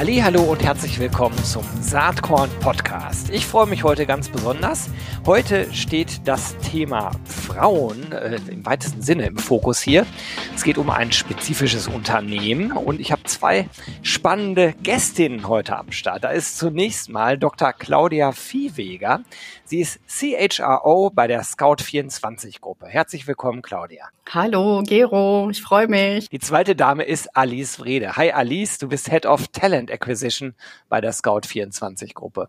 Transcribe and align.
Hallo 0.00 0.42
und 0.44 0.62
herzlich 0.62 1.00
willkommen 1.00 1.36
zum 1.42 1.64
Saatkorn 1.80 2.48
Podcast. 2.60 3.30
Ich 3.30 3.44
freue 3.44 3.66
mich 3.66 3.82
heute 3.82 4.06
ganz 4.06 4.28
besonders. 4.28 4.88
Heute 5.26 5.74
steht 5.74 6.20
das 6.24 6.56
Thema 6.58 7.10
Frauen 7.24 8.12
äh, 8.12 8.38
im 8.48 8.64
weitesten 8.64 9.02
Sinne 9.02 9.26
im 9.26 9.36
Fokus 9.36 9.82
hier. 9.82 10.06
Es 10.54 10.62
geht 10.62 10.78
um 10.78 10.88
ein 10.88 11.10
spezifisches 11.10 11.88
Unternehmen 11.88 12.70
und 12.70 13.00
ich 13.00 13.10
habe 13.10 13.24
zwei 13.24 13.68
spannende 14.02 14.72
Gästinnen 14.84 15.48
heute 15.48 15.76
am 15.76 15.90
Start. 15.90 16.22
Da 16.22 16.28
ist 16.28 16.58
zunächst 16.58 17.08
mal 17.08 17.36
Dr. 17.36 17.72
Claudia 17.72 18.30
Viehweger. 18.30 19.22
Sie 19.68 19.80
ist 19.80 20.00
CHRO 20.08 21.10
bei 21.10 21.26
der 21.26 21.44
Scout24 21.44 22.62
Gruppe. 22.62 22.86
Herzlich 22.86 23.26
willkommen, 23.26 23.60
Claudia. 23.60 24.08
Hallo, 24.30 24.82
Gero. 24.82 25.50
Ich 25.50 25.60
freue 25.60 25.88
mich. 25.88 26.30
Die 26.30 26.38
zweite 26.38 26.74
Dame 26.74 27.04
ist 27.04 27.36
Alice 27.36 27.78
Wrede. 27.78 28.16
Hi, 28.16 28.32
Alice. 28.32 28.78
Du 28.78 28.88
bist 28.88 29.10
Head 29.10 29.26
of 29.26 29.48
Talent 29.48 29.90
Acquisition 29.90 30.54
bei 30.88 31.02
der 31.02 31.12
Scout24 31.12 32.14
Gruppe. 32.14 32.48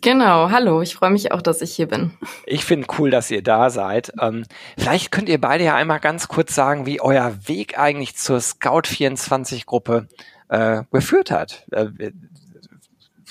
Genau, 0.00 0.50
hallo, 0.50 0.80
ich 0.80 0.94
freue 0.94 1.10
mich 1.10 1.32
auch, 1.32 1.42
dass 1.42 1.60
ich 1.60 1.74
hier 1.74 1.86
bin. 1.86 2.12
Ich 2.46 2.64
finde 2.64 2.86
cool, 2.98 3.10
dass 3.10 3.30
ihr 3.30 3.42
da 3.42 3.68
seid. 3.68 4.14
Ähm, 4.18 4.46
vielleicht 4.78 5.12
könnt 5.12 5.28
ihr 5.28 5.40
beide 5.40 5.64
ja 5.64 5.74
einmal 5.74 6.00
ganz 6.00 6.28
kurz 6.28 6.54
sagen, 6.54 6.86
wie 6.86 7.02
euer 7.02 7.46
Weg 7.46 7.78
eigentlich 7.78 8.16
zur 8.16 8.38
Scout24-Gruppe 8.38 10.08
äh, 10.48 10.84
geführt 10.92 11.30
hat. 11.30 11.66
Äh, 11.72 11.88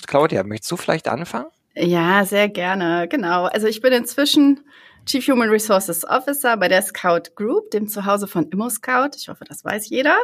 Claudia, 0.05 0.43
möchtest 0.43 0.71
du 0.71 0.77
vielleicht 0.77 1.07
anfangen? 1.07 1.47
Ja, 1.79 2.25
sehr 2.25 2.49
gerne, 2.49 3.07
genau. 3.07 3.45
Also 3.45 3.67
ich 3.67 3.81
bin 3.81 3.93
inzwischen 3.93 4.61
Chief 5.05 5.25
Human 5.27 5.49
Resources 5.49 6.03
Officer 6.05 6.57
bei 6.57 6.67
der 6.67 6.81
Scout 6.81 7.35
Group, 7.35 7.69
dem 7.69 7.87
Zuhause 7.87 8.27
von 8.27 8.49
ImmoScout. 8.49 9.11
Ich 9.15 9.29
hoffe, 9.29 9.45
das 9.47 9.63
weiß 9.63 9.87
jeder. 9.89 10.17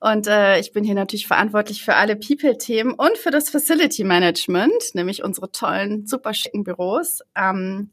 Und 0.00 0.26
äh, 0.26 0.58
ich 0.58 0.72
bin 0.72 0.82
hier 0.82 0.96
natürlich 0.96 1.28
verantwortlich 1.28 1.84
für 1.84 1.94
alle 1.94 2.16
People-Themen 2.16 2.92
und 2.92 3.16
für 3.18 3.30
das 3.30 3.50
Facility 3.50 4.02
Management, 4.02 4.94
nämlich 4.94 5.22
unsere 5.22 5.52
tollen, 5.52 6.06
super 6.06 6.34
schicken 6.34 6.64
Büros. 6.64 7.20
Ähm, 7.36 7.90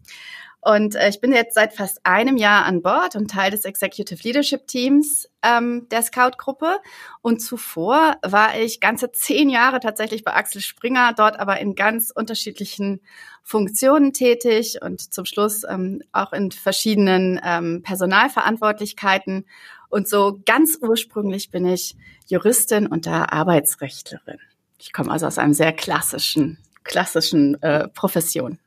und 0.61 0.95
äh, 0.95 1.09
ich 1.09 1.21
bin 1.21 1.31
jetzt 1.31 1.55
seit 1.55 1.73
fast 1.73 1.99
einem 2.03 2.35
Jahr 2.35 2.65
an 2.65 2.81
Bord 2.81 3.15
und 3.15 3.29
Teil 3.29 3.51
des 3.51 3.63
Executive 3.63 4.21
Leadership 4.23 4.67
Teams 4.67 5.29
ähm, 5.43 5.87
der 5.89 6.01
Scout-Gruppe. 6.01 6.79
Und 7.21 7.41
zuvor 7.41 8.17
war 8.23 8.59
ich 8.59 8.79
ganze 8.79 9.11
zehn 9.11 9.49
Jahre 9.49 9.79
tatsächlich 9.79 10.23
bei 10.23 10.33
Axel 10.33 10.61
Springer, 10.61 11.13
dort 11.15 11.39
aber 11.39 11.59
in 11.59 11.75
ganz 11.75 12.11
unterschiedlichen 12.11 13.01
Funktionen 13.43 14.13
tätig 14.13 14.79
und 14.81 15.13
zum 15.13 15.25
Schluss 15.25 15.63
ähm, 15.63 16.01
auch 16.11 16.33
in 16.33 16.51
verschiedenen 16.51 17.39
ähm, 17.43 17.81
Personalverantwortlichkeiten. 17.83 19.45
Und 19.89 20.09
so 20.09 20.41
ganz 20.45 20.79
ursprünglich 20.81 21.49
bin 21.49 21.65
ich 21.65 21.95
Juristin 22.25 22.87
und 22.87 23.05
da 23.05 23.27
Arbeitsrechtlerin. 23.29 24.39
Ich 24.79 24.91
komme 24.91 25.11
also 25.11 25.27
aus 25.27 25.37
einem 25.37 25.53
sehr 25.53 25.71
klassischen, 25.71 26.57
klassischen 26.83 27.61
äh, 27.61 27.87
Profession. 27.87 28.59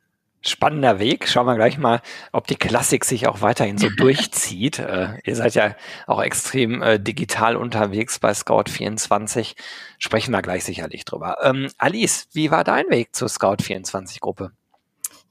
Spannender 0.43 0.99
Weg. 0.99 1.29
Schauen 1.29 1.47
wir 1.47 1.55
gleich 1.55 1.77
mal, 1.77 2.01
ob 2.33 2.47
die 2.47 2.57
Klassik 2.57 3.05
sich 3.05 3.27
auch 3.27 3.43
weiterhin 3.43 3.77
so 3.77 3.89
durchzieht. 3.97 4.79
Äh, 4.79 5.19
ihr 5.25 5.37
seid 5.37 5.55
ja 5.55 5.77
auch 6.07 6.23
extrem 6.23 6.83
äh, 6.83 6.99
digital 6.99 7.57
unterwegs 7.57 8.19
bei 8.19 8.33
Scout24. 8.33 9.55
Sprechen 9.99 10.33
wir 10.33 10.43
gleich 10.43 10.65
sicherlich 10.65 11.05
drüber. 11.05 11.37
Ähm, 11.43 11.69
Alice, 11.77 12.29
wie 12.33 12.51
war 12.51 12.65
dein 12.65 12.89
Weg 12.89 13.15
zur 13.15 13.29
Scout24-Gruppe? 13.29 14.53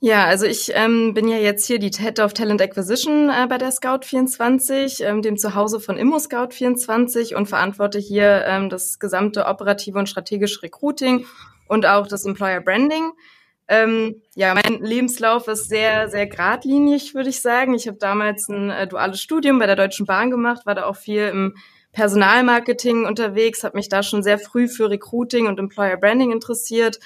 Ja, 0.02 0.26
also 0.26 0.46
ich 0.46 0.72
ähm, 0.76 1.14
bin 1.14 1.28
ja 1.28 1.38
jetzt 1.38 1.66
hier 1.66 1.78
die 1.78 1.90
Head 1.90 2.22
of 2.22 2.34
Talent 2.34 2.62
Acquisition 2.62 3.30
äh, 3.30 3.48
bei 3.50 3.58
der 3.58 3.74
Scout24, 3.74 5.04
ähm, 5.04 5.22
dem 5.22 5.38
Zuhause 5.38 5.82
von 5.82 5.98
Immo 5.98 6.16
Scout24 6.16 7.36
und 7.36 7.48
verantworte 7.48 8.00
hier 8.00 8.46
ähm, 8.46 8.70
das 8.70 9.00
gesamte 9.00 9.46
operative 9.46 10.00
und 10.00 10.08
strategische 10.08 10.64
Recruiting 10.64 11.26
und 11.68 11.86
auch 11.86 12.08
das 12.08 12.24
Employer 12.24 12.62
Branding. 12.62 13.12
Ähm, 13.72 14.24
ja, 14.36 14.56
mein 14.56 14.82
Lebenslauf 14.82 15.48
ist 15.48 15.70
sehr, 15.70 16.10
sehr 16.10 16.26
geradlinig, 16.26 17.14
würde 17.14 17.30
ich 17.30 17.40
sagen. 17.40 17.76
Ich 17.76 17.88
habe 17.88 17.98
damals 17.98 18.50
ein 18.50 18.72
äh, 18.72 18.88
duales 18.88 19.22
Studium 19.22 19.60
bei 19.60 19.68
der 19.68 19.76
Deutschen 19.76 20.08
Bahn 20.08 20.32
gemacht, 20.32 20.66
war 20.66 20.74
da 20.74 20.86
auch 20.86 20.96
viel 20.96 21.28
im 21.28 21.56
Personalmarketing 21.92 23.06
unterwegs, 23.06 23.64
habe 23.64 23.78
mich 23.78 23.88
da 23.88 24.02
schon 24.02 24.24
sehr 24.24 24.40
früh 24.40 24.68
für 24.68 24.90
Recruiting 24.90 25.46
und 25.46 25.60
Employer 25.60 25.98
Branding 25.98 26.32
interessiert 26.32 27.00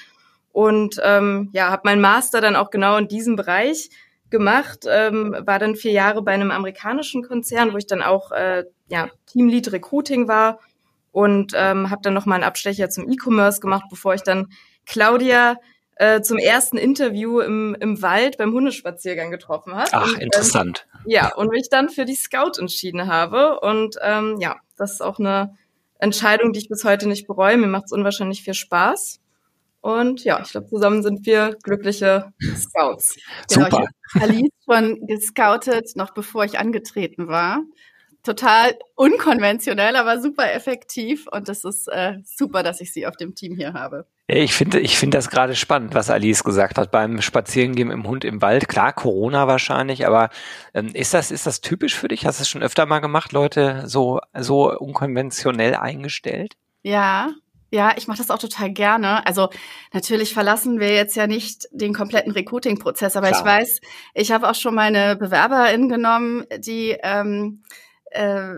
und 0.52 0.98
ähm, 1.02 1.50
ja, 1.52 1.70
habe 1.70 1.82
meinen 1.84 2.00
Master 2.00 2.40
dann 2.40 2.56
auch 2.56 2.70
genau 2.70 2.96
in 2.96 3.08
diesem 3.08 3.36
Bereich 3.36 3.90
gemacht, 4.30 4.86
ähm, 4.88 5.36
war 5.44 5.58
dann 5.58 5.76
vier 5.76 5.92
Jahre 5.92 6.22
bei 6.22 6.32
einem 6.32 6.50
amerikanischen 6.50 7.22
Konzern, 7.22 7.74
wo 7.74 7.76
ich 7.76 7.86
dann 7.86 8.02
auch 8.02 8.32
äh, 8.32 8.64
ja, 8.88 9.10
Teamlead 9.26 9.70
Recruiting 9.70 10.28
war 10.28 10.60
und 11.12 11.52
ähm, 11.54 11.90
habe 11.90 12.00
dann 12.02 12.14
noch 12.14 12.24
mal 12.24 12.36
einen 12.36 12.44
Abstecher 12.44 12.88
zum 12.88 13.10
E-Commerce 13.10 13.60
gemacht, 13.60 13.84
bevor 13.90 14.14
ich 14.14 14.22
dann 14.22 14.48
Claudia 14.86 15.58
äh, 15.96 16.20
zum 16.22 16.38
ersten 16.38 16.76
Interview 16.76 17.40
im, 17.40 17.76
im 17.78 18.02
Wald 18.02 18.38
beim 18.38 18.52
Hundespaziergang 18.52 19.30
getroffen 19.30 19.74
habe. 19.74 19.90
Ach, 19.92 20.12
und, 20.12 20.20
interessant. 20.20 20.86
Ähm, 20.94 21.00
ja, 21.06 21.34
und 21.34 21.50
mich 21.50 21.68
dann 21.70 21.88
für 21.88 22.04
die 22.04 22.16
Scout 22.16 22.58
entschieden 22.58 23.06
habe. 23.06 23.60
Und 23.60 23.96
ähm, 24.02 24.36
ja, 24.40 24.56
das 24.76 24.92
ist 24.94 25.00
auch 25.02 25.18
eine 25.18 25.56
Entscheidung, 25.98 26.52
die 26.52 26.60
ich 26.60 26.68
bis 26.68 26.84
heute 26.84 27.08
nicht 27.08 27.26
bereue. 27.26 27.56
Mir 27.56 27.66
macht 27.66 27.86
es 27.86 27.92
unwahrscheinlich 27.92 28.42
viel 28.42 28.54
Spaß. 28.54 29.20
Und 29.80 30.24
ja, 30.24 30.40
ich 30.42 30.50
glaube, 30.50 30.66
zusammen 30.66 31.02
sind 31.02 31.26
wir 31.26 31.56
glückliche 31.62 32.32
Scouts. 32.56 33.16
Super. 33.48 33.68
Genau, 33.68 33.82
ich 33.82 34.22
habe 34.22 34.24
Alice 34.24 34.50
schon 34.64 35.06
gescoutet, 35.06 35.94
noch 35.94 36.14
bevor 36.14 36.44
ich 36.44 36.58
angetreten 36.58 37.28
war. 37.28 37.60
Total 38.22 38.78
unkonventionell, 38.94 39.96
aber 39.96 40.22
super 40.22 40.50
effektiv. 40.50 41.26
Und 41.30 41.50
das 41.50 41.64
ist 41.64 41.86
äh, 41.88 42.14
super, 42.24 42.62
dass 42.62 42.80
ich 42.80 42.94
sie 42.94 43.06
auf 43.06 43.16
dem 43.16 43.34
Team 43.34 43.56
hier 43.56 43.74
habe. 43.74 44.06
Ich 44.26 44.54
finde, 44.54 44.80
ich 44.80 44.96
finde 44.96 45.18
das 45.18 45.28
gerade 45.28 45.54
spannend, 45.54 45.94
was 45.94 46.08
Alice 46.08 46.44
gesagt 46.44 46.78
hat 46.78 46.90
beim 46.90 47.20
Spazierengehen 47.20 47.90
im 47.90 48.06
Hund 48.08 48.24
im 48.24 48.40
Wald. 48.40 48.68
Klar, 48.68 48.94
Corona 48.94 49.46
wahrscheinlich, 49.46 50.06
aber 50.06 50.30
ähm, 50.72 50.88
ist 50.94 51.12
das, 51.12 51.30
ist 51.30 51.46
das 51.46 51.60
typisch 51.60 51.94
für 51.94 52.08
dich? 52.08 52.24
Hast 52.24 52.38
du 52.38 52.42
es 52.42 52.48
schon 52.48 52.62
öfter 52.62 52.86
mal 52.86 53.00
gemacht, 53.00 53.32
Leute 53.32 53.82
so, 53.86 54.20
so 54.32 54.72
unkonventionell 54.78 55.74
eingestellt? 55.74 56.54
Ja, 56.82 57.34
ja, 57.70 57.92
ich 57.96 58.06
mache 58.06 58.18
das 58.18 58.30
auch 58.30 58.38
total 58.38 58.70
gerne. 58.70 59.26
Also 59.26 59.50
natürlich 59.92 60.32
verlassen 60.32 60.80
wir 60.80 60.94
jetzt 60.94 61.16
ja 61.16 61.26
nicht 61.26 61.66
den 61.72 61.92
kompletten 61.92 62.32
Recruiting-Prozess, 62.32 63.16
aber 63.16 63.28
Klar. 63.28 63.40
ich 63.40 63.46
weiß, 63.46 63.80
ich 64.14 64.32
habe 64.32 64.48
auch 64.48 64.54
schon 64.54 64.74
meine 64.74 65.16
Bewerberin 65.16 65.90
genommen, 65.90 66.44
die 66.58 66.96
ähm, 67.02 67.62
äh, 68.10 68.54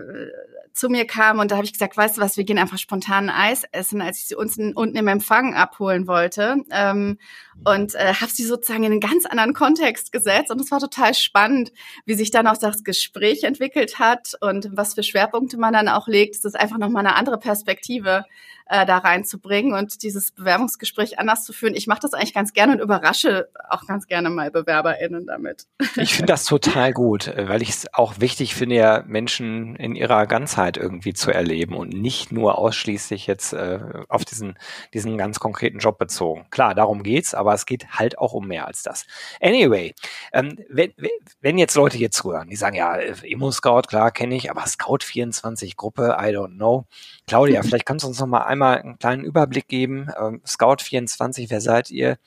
zu 0.77 0.89
mir 0.89 1.05
kam 1.05 1.39
und 1.39 1.51
da 1.51 1.55
habe 1.55 1.65
ich 1.65 1.73
gesagt, 1.73 1.97
weißt 1.97 2.17
du 2.17 2.21
was, 2.21 2.37
wir 2.37 2.43
gehen 2.43 2.59
einfach 2.59 2.77
spontan 2.77 3.29
Eis 3.29 3.63
essen, 3.71 4.01
als 4.01 4.19
ich 4.19 4.27
sie 4.27 4.35
unten, 4.35 4.73
unten 4.73 4.95
im 4.95 5.07
Empfang 5.07 5.55
abholen 5.55 6.07
wollte. 6.07 6.57
Ähm, 6.71 7.17
und 7.65 7.95
äh, 7.95 8.13
habe 8.13 8.31
sie 8.31 8.43
sozusagen 8.43 8.83
in 8.83 8.91
einen 8.91 9.01
ganz 9.01 9.25
anderen 9.25 9.53
Kontext 9.53 10.11
gesetzt. 10.11 10.51
Und 10.51 10.61
es 10.61 10.71
war 10.71 10.79
total 10.79 11.13
spannend, 11.13 11.71
wie 12.05 12.13
sich 12.13 12.31
dann 12.31 12.47
auch 12.47 12.57
das 12.57 12.83
Gespräch 12.83 13.43
entwickelt 13.43 13.99
hat 13.99 14.33
und 14.41 14.69
was 14.71 14.93
für 14.93 15.03
Schwerpunkte 15.03 15.57
man 15.57 15.73
dann 15.73 15.87
auch 15.87 16.07
legt. 16.07 16.35
Es 16.35 16.45
ist 16.45 16.59
einfach 16.59 16.77
nochmal 16.77 17.05
eine 17.05 17.15
andere 17.15 17.37
Perspektive 17.37 18.25
äh, 18.69 18.85
da 18.85 18.97
reinzubringen 18.97 19.73
und 19.73 20.03
dieses 20.03 20.31
Bewerbungsgespräch 20.31 21.19
anders 21.19 21.45
zu 21.45 21.53
führen. 21.53 21.73
Ich 21.73 21.87
mache 21.87 21.99
das 22.01 22.13
eigentlich 22.13 22.33
ganz 22.33 22.53
gerne 22.53 22.73
und 22.73 22.79
überrasche 22.79 23.49
auch 23.69 23.85
ganz 23.85 24.07
gerne 24.07 24.29
mal 24.29 24.51
BewerberInnen 24.51 25.25
damit. 25.25 25.67
Ich 25.95 26.13
finde 26.13 26.31
das 26.33 26.45
total 26.45 26.93
gut, 26.93 27.33
weil 27.35 27.61
ich 27.61 27.69
es 27.69 27.93
auch 27.93 28.19
wichtig 28.19 28.55
finde, 28.55 28.75
ja 28.75 29.03
Menschen 29.07 29.75
in 29.75 29.95
ihrer 29.95 30.27
Ganzheit 30.27 30.77
irgendwie 30.77 31.13
zu 31.13 31.31
erleben 31.31 31.75
und 31.75 31.89
nicht 31.89 32.31
nur 32.31 32.57
ausschließlich 32.57 33.27
jetzt 33.27 33.53
äh, 33.53 33.79
auf 34.09 34.25
diesen, 34.25 34.57
diesen 34.93 35.17
ganz 35.17 35.39
konkreten 35.39 35.79
Job 35.79 35.97
bezogen. 35.97 36.45
Klar, 36.49 36.75
darum 36.75 37.03
geht's, 37.03 37.33
aber 37.33 37.46
es 37.53 37.65
geht 37.65 37.87
halt 37.91 38.17
auch 38.17 38.33
um 38.33 38.47
mehr 38.47 38.67
als 38.67 38.83
das. 38.83 39.05
Anyway, 39.41 39.93
ähm, 40.33 40.57
wenn, 40.69 40.93
wenn 41.41 41.57
jetzt 41.57 41.75
Leute 41.75 41.97
jetzt 41.97 42.17
zuhören, 42.17 42.49
die 42.49 42.55
sagen, 42.55 42.75
ja, 42.75 42.95
Immo 42.95 43.51
Scout, 43.51 43.83
klar, 43.83 44.11
kenne 44.11 44.35
ich, 44.35 44.49
aber 44.51 44.65
Scout 44.65 44.99
24 45.03 45.75
Gruppe, 45.75 46.17
I 46.19 46.35
don't 46.35 46.55
know. 46.55 46.85
Claudia, 47.27 47.63
vielleicht 47.63 47.85
kannst 47.85 48.03
du 48.03 48.09
uns 48.09 48.19
noch 48.19 48.27
mal 48.27 48.43
einmal 48.43 48.79
einen 48.79 48.99
kleinen 48.99 49.23
Überblick 49.23 49.67
geben. 49.67 50.09
Ähm, 50.19 50.41
Scout 50.45 50.77
24, 50.81 51.49
wer 51.49 51.61
seid 51.61 51.89
ihr? 51.89 52.17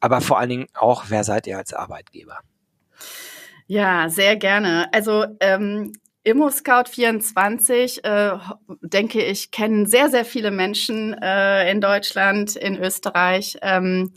Aber 0.00 0.20
vor 0.20 0.38
allen 0.38 0.50
Dingen 0.50 0.66
auch, 0.74 1.04
wer 1.08 1.24
seid 1.24 1.46
ihr 1.46 1.58
als 1.58 1.72
Arbeitgeber? 1.72 2.38
Ja, 3.66 4.08
sehr 4.08 4.36
gerne. 4.36 4.92
Also 4.92 5.26
ähm, 5.40 5.92
ImmoScout24, 6.26 8.04
äh, 8.04 8.38
denke 8.82 9.22
ich, 9.22 9.52
kennen 9.52 9.86
sehr, 9.86 10.10
sehr 10.10 10.24
viele 10.24 10.50
Menschen 10.50 11.14
äh, 11.14 11.70
in 11.70 11.80
Deutschland, 11.80 12.56
in 12.56 12.76
Österreich. 12.76 13.56
Ähm, 13.62 14.12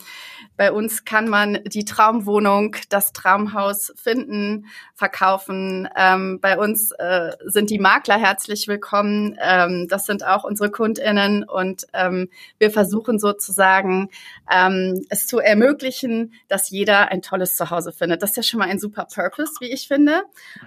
bei 0.57 0.73
uns 0.73 1.05
kann 1.05 1.29
man 1.29 1.59
die 1.63 1.85
Traumwohnung, 1.85 2.75
das 2.89 3.13
Traumhaus 3.13 3.93
finden, 3.95 4.65
verkaufen. 4.93 5.87
Ähm, 5.95 6.39
bei 6.41 6.57
uns 6.57 6.91
äh, 6.99 7.31
sind 7.45 7.69
die 7.69 7.79
Makler 7.79 8.19
herzlich 8.19 8.67
willkommen. 8.67 9.37
Ähm, 9.41 9.87
das 9.87 10.05
sind 10.05 10.25
auch 10.25 10.43
unsere 10.43 10.69
KundInnen 10.69 11.45
und 11.45 11.85
ähm, 11.93 12.27
wir 12.57 12.71
versuchen 12.71 13.19
sozusagen 13.19 14.09
ähm, 14.51 15.05
es 15.09 15.27
zu 15.27 15.39
ermöglichen, 15.39 16.33
dass 16.49 16.69
jeder 16.69 17.09
ein 17.09 17.21
tolles 17.21 17.55
Zuhause 17.55 17.93
findet. 17.93 18.21
Das 18.21 18.31
ist 18.31 18.35
ja 18.35 18.43
schon 18.43 18.59
mal 18.59 18.67
ein 18.67 18.79
super 18.79 19.05
Purpose, 19.05 19.53
wie 19.61 19.71
ich 19.71 19.87
finde. 19.87 20.23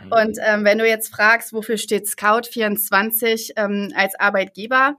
Und 0.09 0.39
ähm, 0.43 0.65
wenn 0.65 0.79
du 0.79 0.89
jetzt 0.89 1.15
fragst, 1.15 1.32
wofür 1.53 1.79
steht 1.79 2.07
Scout24 2.07 3.53
ähm, 3.57 3.93
als 3.95 4.19
Arbeitgeber, 4.19 4.97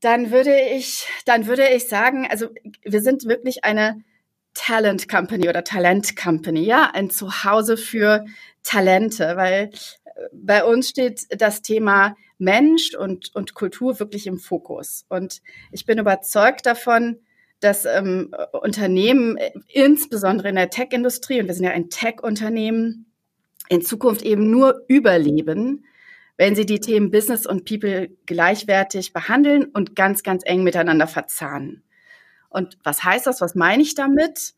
dann 0.00 0.30
würde 0.30 0.58
ich, 0.60 1.06
dann 1.24 1.46
würde 1.46 1.68
ich 1.68 1.88
sagen, 1.88 2.26
also 2.30 2.48
wir 2.82 3.00
sind 3.00 3.26
wirklich 3.26 3.64
eine 3.64 4.02
Talent 4.54 5.08
Company 5.08 5.48
oder 5.48 5.64
Talent 5.64 6.16
Company, 6.16 6.64
ja, 6.64 6.90
ein 6.92 7.10
Zuhause 7.10 7.76
für 7.76 8.24
Talente, 8.62 9.36
weil 9.36 9.70
äh, 10.04 10.10
bei 10.32 10.64
uns 10.64 10.88
steht 10.88 11.26
das 11.40 11.62
Thema 11.62 12.16
Mensch 12.38 12.94
und, 12.94 13.34
und 13.34 13.54
Kultur 13.54 13.98
wirklich 14.00 14.26
im 14.26 14.38
Fokus. 14.38 15.04
Und 15.08 15.40
ich 15.72 15.86
bin 15.86 15.98
überzeugt 15.98 16.66
davon, 16.66 17.20
dass 17.60 17.84
ähm, 17.84 18.34
Unternehmen, 18.52 19.36
äh, 19.36 19.52
insbesondere 19.68 20.48
in 20.48 20.56
der 20.56 20.70
Tech-Industrie, 20.70 21.40
und 21.40 21.46
wir 21.46 21.54
sind 21.54 21.64
ja 21.64 21.70
ein 21.70 21.90
Tech-Unternehmen, 21.90 23.06
in 23.68 23.82
Zukunft 23.82 24.22
eben 24.22 24.50
nur 24.50 24.82
überleben, 24.88 25.84
wenn 26.36 26.54
sie 26.54 26.66
die 26.66 26.80
Themen 26.80 27.10
Business 27.10 27.46
und 27.46 27.64
People 27.64 28.10
gleichwertig 28.26 29.12
behandeln 29.12 29.64
und 29.66 29.96
ganz, 29.96 30.22
ganz 30.22 30.42
eng 30.44 30.62
miteinander 30.62 31.06
verzahnen. 31.06 31.82
Und 32.50 32.78
was 32.84 33.04
heißt 33.04 33.26
das? 33.26 33.40
Was 33.40 33.54
meine 33.54 33.82
ich 33.82 33.94
damit? 33.94 34.54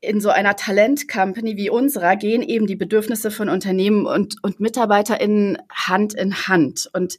In 0.00 0.20
so 0.20 0.30
einer 0.30 0.56
Talent-Company 0.56 1.56
wie 1.56 1.68
unserer 1.68 2.16
gehen 2.16 2.42
eben 2.42 2.66
die 2.66 2.76
Bedürfnisse 2.76 3.30
von 3.30 3.48
Unternehmen 3.48 4.06
und, 4.06 4.36
und 4.42 4.60
MitarbeiterInnen 4.60 5.58
Hand 5.70 6.14
in 6.14 6.34
Hand. 6.48 6.88
Und 6.92 7.18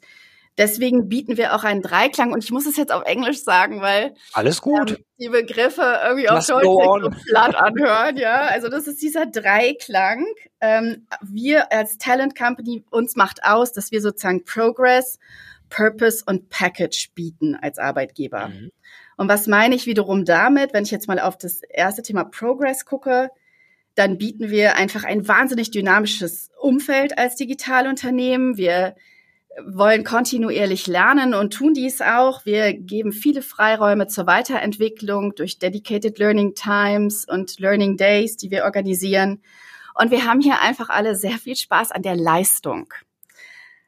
Deswegen 0.57 1.09
bieten 1.09 1.35
wir 1.35 1.53
auch 1.53 1.65
einen 1.65 1.81
Dreiklang 1.81 2.31
und 2.31 2.43
ich 2.43 2.51
muss 2.51 2.65
es 2.65 2.77
jetzt 2.77 2.93
auf 2.93 3.03
Englisch 3.03 3.43
sagen, 3.43 3.81
weil 3.81 4.13
alles 4.31 4.61
gut. 4.61 4.91
Ähm, 4.91 4.97
die 5.19 5.29
Begriffe 5.29 5.99
irgendwie 6.05 6.29
auf 6.29 6.45
Deutsch 6.45 6.63
so 6.63 7.09
platt 7.29 7.55
anhören, 7.55 8.15
ja. 8.15 8.47
Also 8.47 8.69
das 8.69 8.87
ist 8.87 9.01
dieser 9.01 9.25
Dreiklang. 9.25 10.25
Ähm, 10.61 11.07
wir 11.21 11.73
als 11.73 11.97
Talent 11.97 12.37
Company 12.37 12.85
uns 12.89 13.17
macht 13.17 13.43
aus, 13.43 13.73
dass 13.73 13.91
wir 13.91 14.01
sozusagen 14.01 14.45
Progress, 14.45 15.19
Purpose 15.69 16.23
und 16.25 16.49
Package 16.49 17.11
bieten 17.13 17.55
als 17.55 17.77
Arbeitgeber. 17.77 18.47
Mhm. 18.47 18.71
Und 19.17 19.27
was 19.27 19.47
meine 19.47 19.75
ich 19.75 19.85
wiederum 19.85 20.23
damit, 20.23 20.73
wenn 20.73 20.83
ich 20.83 20.91
jetzt 20.91 21.07
mal 21.07 21.19
auf 21.19 21.37
das 21.37 21.61
erste 21.63 22.01
Thema 22.01 22.23
Progress 22.23 22.85
gucke? 22.85 23.29
Dann 23.95 24.17
bieten 24.17 24.49
wir 24.49 24.75
einfach 24.75 25.03
ein 25.03 25.27
wahnsinnig 25.27 25.71
dynamisches 25.71 26.49
Umfeld 26.59 27.17
als 27.17 27.35
Digitalunternehmen. 27.35 28.57
Wir 28.57 28.95
wollen 29.63 30.03
kontinuierlich 30.03 30.87
lernen 30.87 31.33
und 31.33 31.53
tun 31.53 31.73
dies 31.73 32.01
auch. 32.01 32.45
Wir 32.45 32.73
geben 32.73 33.11
viele 33.11 33.41
Freiräume 33.41 34.07
zur 34.07 34.27
Weiterentwicklung 34.27 35.33
durch 35.35 35.59
Dedicated 35.59 36.19
Learning 36.19 36.55
Times 36.55 37.25
und 37.25 37.59
Learning 37.59 37.95
Days, 37.95 38.37
die 38.37 38.51
wir 38.51 38.65
organisieren. 38.65 39.41
Und 39.93 40.11
wir 40.11 40.25
haben 40.25 40.41
hier 40.41 40.61
einfach 40.61 40.89
alle 40.89 41.15
sehr 41.15 41.37
viel 41.37 41.55
Spaß 41.55 41.91
an 41.91 42.01
der 42.01 42.15
Leistung. 42.15 42.93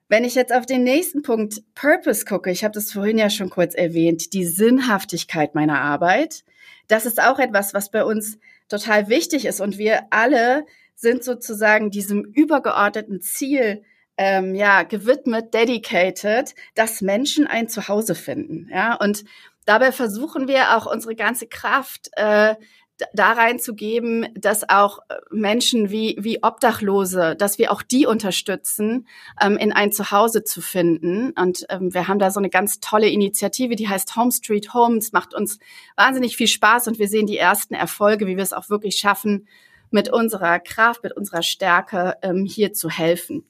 Wenn 0.07 0.23
ich 0.23 0.35
jetzt 0.35 0.53
auf 0.53 0.65
den 0.65 0.83
nächsten 0.83 1.21
Punkt 1.21 1.63
Purpose 1.75 2.23
gucke, 2.23 2.49
ich 2.49 2.63
habe 2.63 2.73
das 2.73 2.93
vorhin 2.93 3.17
ja 3.17 3.29
schon 3.29 3.49
kurz 3.49 3.75
erwähnt, 3.75 4.31
die 4.31 4.45
Sinnhaftigkeit 4.45 5.53
meiner 5.53 5.81
Arbeit, 5.81 6.45
das 6.87 7.05
ist 7.05 7.21
auch 7.21 7.39
etwas, 7.39 7.73
was 7.73 7.91
bei 7.91 8.05
uns 8.05 8.37
total 8.69 9.09
wichtig 9.09 9.45
ist. 9.45 9.59
Und 9.59 9.77
wir 9.77 10.03
alle 10.11 10.65
sind 10.95 11.25
sozusagen 11.25 11.91
diesem 11.91 12.23
übergeordneten 12.23 13.19
Ziel 13.19 13.83
ähm, 14.17 14.55
ja, 14.55 14.83
gewidmet, 14.83 15.53
dedicated, 15.53 16.55
dass 16.75 17.01
Menschen 17.01 17.47
ein 17.47 17.69
Zuhause 17.69 18.15
finden. 18.15 18.69
Ja, 18.71 18.95
und 18.95 19.23
dabei 19.65 19.91
versuchen 19.91 20.47
wir 20.47 20.75
auch 20.75 20.91
unsere 20.91 21.15
ganze 21.15 21.47
Kraft 21.47 22.09
äh, 22.13 22.55
da 23.13 23.33
reinzugeben, 23.33 24.27
dass 24.35 24.67
auch 24.69 24.99
äh, 25.09 25.15
Menschen 25.29 25.91
wie, 25.91 26.17
wie 26.19 26.43
Obdachlose, 26.43 27.35
dass 27.35 27.59
wir 27.59 27.71
auch 27.71 27.83
die 27.83 28.07
unterstützen, 28.07 29.07
ähm, 29.39 29.57
in 29.57 29.71
ein 29.71 29.91
Zuhause 29.91 30.43
zu 30.43 30.61
finden. 30.61 31.31
Und 31.39 31.65
ähm, 31.69 31.93
wir 31.93 32.07
haben 32.07 32.19
da 32.19 32.31
so 32.31 32.39
eine 32.39 32.49
ganz 32.49 32.79
tolle 32.79 33.09
Initiative, 33.09 33.75
die 33.75 33.87
heißt 33.87 34.15
Home 34.15 34.31
Street 34.31 34.73
Home. 34.73 34.97
Es 34.97 35.11
macht 35.11 35.33
uns 35.33 35.59
wahnsinnig 35.95 36.37
viel 36.37 36.47
Spaß 36.47 36.87
und 36.87 36.97
wir 36.97 37.07
sehen 37.07 37.27
die 37.27 37.37
ersten 37.37 37.75
Erfolge, 37.75 38.25
wie 38.25 38.35
wir 38.35 38.43
es 38.43 38.53
auch 38.53 38.69
wirklich 38.69 38.95
schaffen, 38.97 39.47
mit 39.89 40.11
unserer 40.11 40.59
Kraft, 40.59 41.03
mit 41.03 41.15
unserer 41.15 41.43
Stärke 41.43 42.15
ähm, 42.21 42.45
hier 42.45 42.73
zu 42.73 42.89
helfen. 42.89 43.45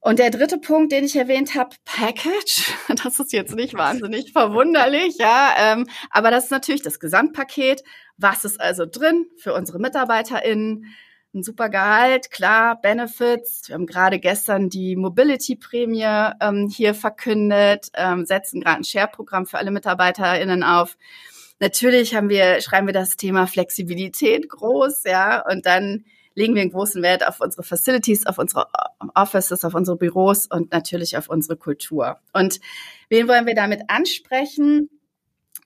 Und 0.00 0.20
der 0.20 0.30
dritte 0.30 0.58
Punkt, 0.58 0.92
den 0.92 1.04
ich 1.04 1.16
erwähnt 1.16 1.54
habe, 1.54 1.74
Package. 1.84 2.72
Das 3.04 3.18
ist 3.18 3.32
jetzt 3.32 3.54
nicht 3.54 3.74
wahnsinnig 3.74 4.32
verwunderlich, 4.32 5.16
ja. 5.18 5.52
Ähm, 5.58 5.86
aber 6.10 6.30
das 6.30 6.44
ist 6.44 6.50
natürlich 6.50 6.82
das 6.82 7.00
Gesamtpaket. 7.00 7.82
Was 8.16 8.44
ist 8.44 8.60
also 8.60 8.86
drin 8.86 9.26
für 9.36 9.54
unsere 9.54 9.78
MitarbeiterInnen? 9.78 10.86
Ein 11.34 11.42
super 11.42 11.68
Gehalt, 11.68 12.30
klar, 12.30 12.80
Benefits. 12.80 13.68
Wir 13.68 13.74
haben 13.74 13.86
gerade 13.86 14.18
gestern 14.18 14.70
die 14.70 14.96
Mobility-Prämie 14.96 16.32
ähm, 16.40 16.68
hier 16.74 16.94
verkündet, 16.94 17.88
ähm, 17.94 18.24
setzen 18.24 18.62
gerade 18.62 18.78
ein 18.78 18.84
Share-Programm 18.84 19.46
für 19.46 19.58
alle 19.58 19.70
MitarbeiterInnen 19.70 20.62
auf. 20.62 20.96
Natürlich 21.60 22.14
haben 22.14 22.30
wir, 22.30 22.62
schreiben 22.62 22.86
wir 22.86 22.94
das 22.94 23.16
Thema 23.16 23.46
Flexibilität 23.46 24.48
groß, 24.48 25.04
ja, 25.04 25.44
und 25.46 25.66
dann 25.66 26.04
legen 26.34 26.54
wir 26.54 26.62
einen 26.62 26.70
großen 26.70 27.02
Wert 27.02 27.26
auf 27.26 27.40
unsere 27.40 27.62
Facilities, 27.62 28.26
auf 28.26 28.38
unsere 28.38 28.66
Offices, 29.14 29.64
auf 29.64 29.74
unsere 29.74 29.96
Büros 29.96 30.46
und 30.46 30.72
natürlich 30.72 31.16
auf 31.16 31.28
unsere 31.28 31.56
Kultur. 31.56 32.18
Und 32.32 32.60
wen 33.08 33.28
wollen 33.28 33.46
wir 33.46 33.54
damit 33.54 33.82
ansprechen? 33.88 34.90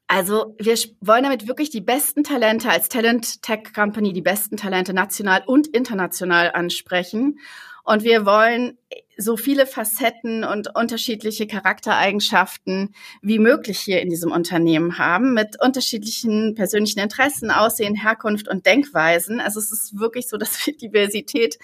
Also 0.06 0.55
wir 0.59 0.76
wollen 1.00 1.23
damit 1.23 1.49
wirklich 1.49 1.70
die 1.70 1.81
besten 1.81 2.23
Talente 2.23 2.69
als 2.69 2.88
Talent 2.88 3.43
Tech 3.43 3.73
Company, 3.75 4.12
die 4.12 4.20
besten 4.20 4.56
Talente 4.56 4.93
national 4.93 5.43
und 5.47 5.69
international 5.69 6.50
ansprechen. 6.53 7.38
Und 7.85 8.05
wir 8.05 8.26
wollen 8.26 8.79
so 9.17 9.37
viele 9.37 9.67
Facetten 9.67 10.44
und 10.44 10.75
unterschiedliche 10.75 11.47
Charaktereigenschaften 11.47 12.94
wie 13.20 13.38
möglich 13.38 13.79
hier 13.79 14.00
in 14.00 14.11
diesem 14.11 14.32
Unternehmen 14.32 14.99
haben, 14.99 15.35
mit 15.35 15.61
unterschiedlichen 15.61 16.55
persönlichen 16.55 17.00
Interessen, 17.00 17.50
Aussehen, 17.50 17.94
Herkunft 17.94 18.49
und 18.49 18.67
Denkweisen. 18.67 19.41
Also 19.41 19.61
es 19.61 19.73
ist 19.73 19.99
wirklich 19.99 20.29
so, 20.29 20.37
dass 20.38 20.67
wir 20.67 20.76
Diversität 20.76 21.59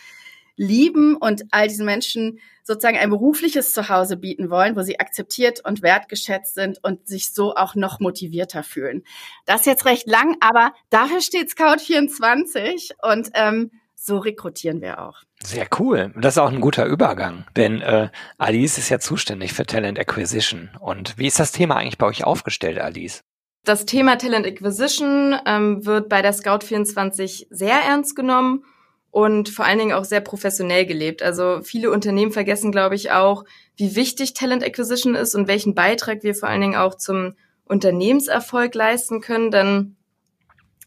lieben 0.56 1.16
und 1.16 1.44
all 1.52 1.68
diesen 1.68 1.86
Menschen 1.86 2.40
sozusagen 2.64 2.98
ein 2.98 3.10
berufliches 3.10 3.72
Zuhause 3.72 4.16
bieten 4.16 4.50
wollen, 4.50 4.76
wo 4.76 4.82
sie 4.82 5.00
akzeptiert 5.00 5.64
und 5.64 5.82
wertgeschätzt 5.82 6.54
sind 6.54 6.78
und 6.82 7.06
sich 7.06 7.32
so 7.32 7.54
auch 7.54 7.76
noch 7.76 8.00
motivierter 8.00 8.62
fühlen. 8.62 9.04
Das 9.46 9.60
ist 9.60 9.66
jetzt 9.66 9.84
recht 9.86 10.08
lang, 10.08 10.36
aber 10.40 10.74
dafür 10.90 11.20
steht 11.20 11.48
Scout 11.48 11.78
24 11.78 12.90
und 13.02 13.30
ähm, 13.34 13.70
so 13.94 14.18
rekrutieren 14.18 14.82
wir 14.82 15.00
auch. 15.00 15.27
Sehr 15.42 15.68
cool. 15.78 16.12
Das 16.16 16.34
ist 16.34 16.38
auch 16.38 16.50
ein 16.50 16.60
guter 16.60 16.84
Übergang, 16.86 17.44
denn 17.54 17.80
äh, 17.80 18.08
Alice 18.38 18.76
ist 18.78 18.88
ja 18.88 18.98
zuständig 18.98 19.52
für 19.52 19.64
Talent 19.64 19.98
Acquisition. 19.98 20.70
Und 20.80 21.16
wie 21.16 21.28
ist 21.28 21.38
das 21.38 21.52
Thema 21.52 21.76
eigentlich 21.76 21.98
bei 21.98 22.06
euch 22.06 22.24
aufgestellt, 22.24 22.78
Alice? 22.78 23.22
Das 23.64 23.84
Thema 23.86 24.16
Talent 24.16 24.46
Acquisition 24.46 25.36
ähm, 25.46 25.84
wird 25.84 26.08
bei 26.08 26.22
der 26.22 26.34
Scout24 26.34 27.46
sehr 27.50 27.78
ernst 27.86 28.16
genommen 28.16 28.64
und 29.10 29.48
vor 29.48 29.64
allen 29.64 29.78
Dingen 29.78 29.92
auch 29.92 30.04
sehr 30.04 30.20
professionell 30.20 30.86
gelebt. 30.86 31.22
Also 31.22 31.60
viele 31.62 31.90
Unternehmen 31.90 32.32
vergessen, 32.32 32.72
glaube 32.72 32.94
ich, 32.94 33.12
auch, 33.12 33.44
wie 33.76 33.94
wichtig 33.94 34.34
Talent 34.34 34.64
Acquisition 34.64 35.14
ist 35.14 35.34
und 35.34 35.48
welchen 35.48 35.74
Beitrag 35.74 36.22
wir 36.22 36.34
vor 36.34 36.48
allen 36.48 36.62
Dingen 36.62 36.76
auch 36.76 36.94
zum 36.96 37.34
Unternehmenserfolg 37.64 38.74
leisten 38.74 39.20
können. 39.20 39.50
Denn 39.50 39.96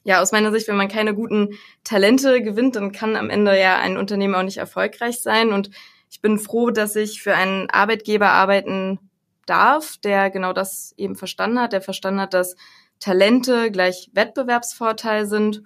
ja, 0.04 0.22
aus 0.22 0.32
meiner 0.32 0.52
Sicht, 0.52 0.68
wenn 0.68 0.78
man 0.78 0.88
keine 0.88 1.14
guten 1.14 1.58
Talente 1.84 2.42
gewinnt, 2.42 2.76
dann 2.76 2.92
kann 2.92 3.16
am 3.16 3.30
Ende 3.30 3.60
ja 3.60 3.78
ein 3.78 3.98
Unternehmen 3.98 4.36
auch 4.36 4.44
nicht 4.44 4.58
erfolgreich 4.58 5.22
sein. 5.22 5.52
Und 5.52 5.70
ich 6.10 6.22
bin 6.22 6.40
froh, 6.40 6.72
dass 6.72 6.96
ich 6.96 7.22
für 7.22 7.36
einen 7.36 7.70
Arbeitgeber 7.70 8.30
arbeiten 8.30 9.00
darf, 9.46 9.98
der 9.98 10.30
genau 10.30 10.54
das 10.54 10.94
eben 10.98 11.16
verstanden 11.16 11.60
hat, 11.60 11.74
der 11.74 11.82
verstanden 11.82 12.22
hat, 12.22 12.34
dass 12.34 12.56
Talente 13.00 13.72
gleich 13.72 14.10
Wettbewerbsvorteil 14.14 15.26
sind. 15.26 15.64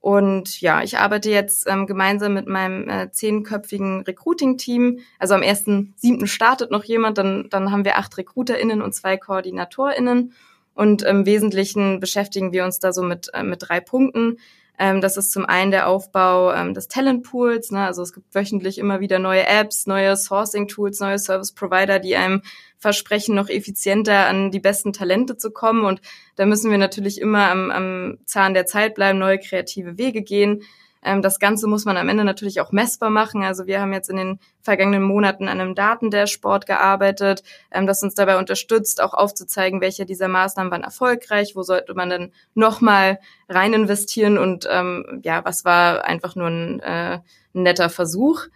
Und 0.00 0.60
ja, 0.62 0.82
ich 0.82 0.98
arbeite 0.98 1.30
jetzt 1.30 1.66
ähm, 1.66 1.86
gemeinsam 1.86 2.32
mit 2.32 2.46
meinem 2.46 2.88
äh, 2.88 3.10
zehnköpfigen 3.10 4.02
Recruiting-Team. 4.02 5.00
Also 5.18 5.34
am 5.34 5.42
ersten 5.42 5.92
siebten 5.96 6.26
startet 6.26 6.70
noch 6.70 6.84
jemand, 6.84 7.18
dann, 7.18 7.48
dann 7.50 7.70
haben 7.70 7.84
wir 7.84 7.98
acht 7.98 8.16
RecruiterInnen 8.16 8.80
und 8.80 8.94
zwei 8.94 9.18
KoordinatorInnen. 9.18 10.32
Und 10.80 11.02
im 11.02 11.26
Wesentlichen 11.26 12.00
beschäftigen 12.00 12.52
wir 12.52 12.64
uns 12.64 12.78
da 12.78 12.94
so 12.94 13.02
mit, 13.02 13.28
äh, 13.34 13.42
mit 13.42 13.68
drei 13.68 13.80
Punkten. 13.80 14.38
Ähm, 14.78 15.02
das 15.02 15.18
ist 15.18 15.30
zum 15.30 15.44
einen 15.44 15.70
der 15.70 15.86
Aufbau 15.86 16.54
ähm, 16.54 16.72
des 16.72 16.88
Talentpools. 16.88 17.70
Ne? 17.70 17.84
Also 17.84 18.00
es 18.00 18.14
gibt 18.14 18.34
wöchentlich 18.34 18.78
immer 18.78 18.98
wieder 19.00 19.18
neue 19.18 19.46
Apps, 19.46 19.86
neue 19.86 20.16
Sourcing-Tools, 20.16 21.00
neue 21.00 21.18
Service-Provider, 21.18 21.98
die 21.98 22.16
einem 22.16 22.40
versprechen, 22.78 23.34
noch 23.34 23.50
effizienter 23.50 24.26
an 24.26 24.50
die 24.50 24.58
besten 24.58 24.94
Talente 24.94 25.36
zu 25.36 25.50
kommen. 25.50 25.84
Und 25.84 26.00
da 26.36 26.46
müssen 26.46 26.70
wir 26.70 26.78
natürlich 26.78 27.20
immer 27.20 27.50
am, 27.50 27.70
am 27.70 28.16
Zahn 28.24 28.54
der 28.54 28.64
Zeit 28.64 28.94
bleiben, 28.94 29.18
neue 29.18 29.38
kreative 29.38 29.98
Wege 29.98 30.22
gehen. 30.22 30.62
Ähm, 31.02 31.22
das 31.22 31.38
Ganze 31.38 31.66
muss 31.66 31.84
man 31.84 31.96
am 31.96 32.08
Ende 32.08 32.24
natürlich 32.24 32.60
auch 32.60 32.72
messbar 32.72 33.10
machen. 33.10 33.42
Also 33.42 33.66
wir 33.66 33.80
haben 33.80 33.92
jetzt 33.92 34.10
in 34.10 34.16
den 34.16 34.38
vergangenen 34.60 35.02
Monaten 35.02 35.48
an 35.48 35.60
einem 35.60 35.74
Datendashboard 35.74 36.66
gearbeitet, 36.66 37.42
ähm, 37.70 37.86
das 37.86 38.02
uns 38.02 38.14
dabei 38.14 38.38
unterstützt, 38.38 39.00
auch 39.00 39.14
aufzuzeigen, 39.14 39.80
welche 39.80 40.06
dieser 40.06 40.28
Maßnahmen 40.28 40.70
waren 40.70 40.84
erfolgreich, 40.84 41.56
wo 41.56 41.62
sollte 41.62 41.94
man 41.94 42.10
dann 42.10 42.32
nochmal 42.54 43.18
rein 43.48 43.72
investieren 43.72 44.38
und 44.38 44.68
ähm, 44.70 45.20
ja, 45.24 45.44
was 45.44 45.64
war 45.64 46.04
einfach 46.04 46.36
nur 46.36 46.48
ein, 46.48 46.80
äh, 46.80 47.20
ein 47.54 47.62
netter 47.62 47.88
Versuch. 47.88 48.46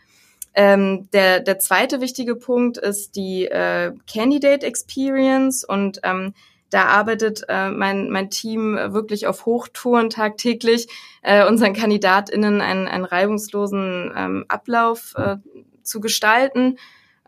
Ähm, 0.57 1.09
der, 1.13 1.41
der 1.41 1.59
zweite 1.59 2.01
wichtige 2.01 2.37
Punkt 2.37 2.79
ist 2.79 3.17
die 3.17 3.47
äh, 3.47 3.93
Candidate 4.13 4.65
Experience 4.65 5.65
und 5.65 5.99
ähm, 6.05 6.33
da 6.71 6.87
arbeitet 6.87 7.44
äh, 7.49 7.71
mein, 7.71 8.11
mein 8.11 8.30
Team 8.30 8.76
wirklich 8.76 9.26
auf 9.26 9.47
Hochtouren 9.47 10.11
tagtäglich, 10.11 10.88
äh, 11.23 11.47
unseren 11.47 11.73
KandidatInnen 11.73 12.61
einen, 12.61 12.88
einen 12.88 13.04
reibungslosen 13.04 14.12
ähm, 14.16 14.44
Ablauf 14.49 15.14
äh, 15.16 15.37
zu 15.83 16.00
gestalten. 16.00 16.78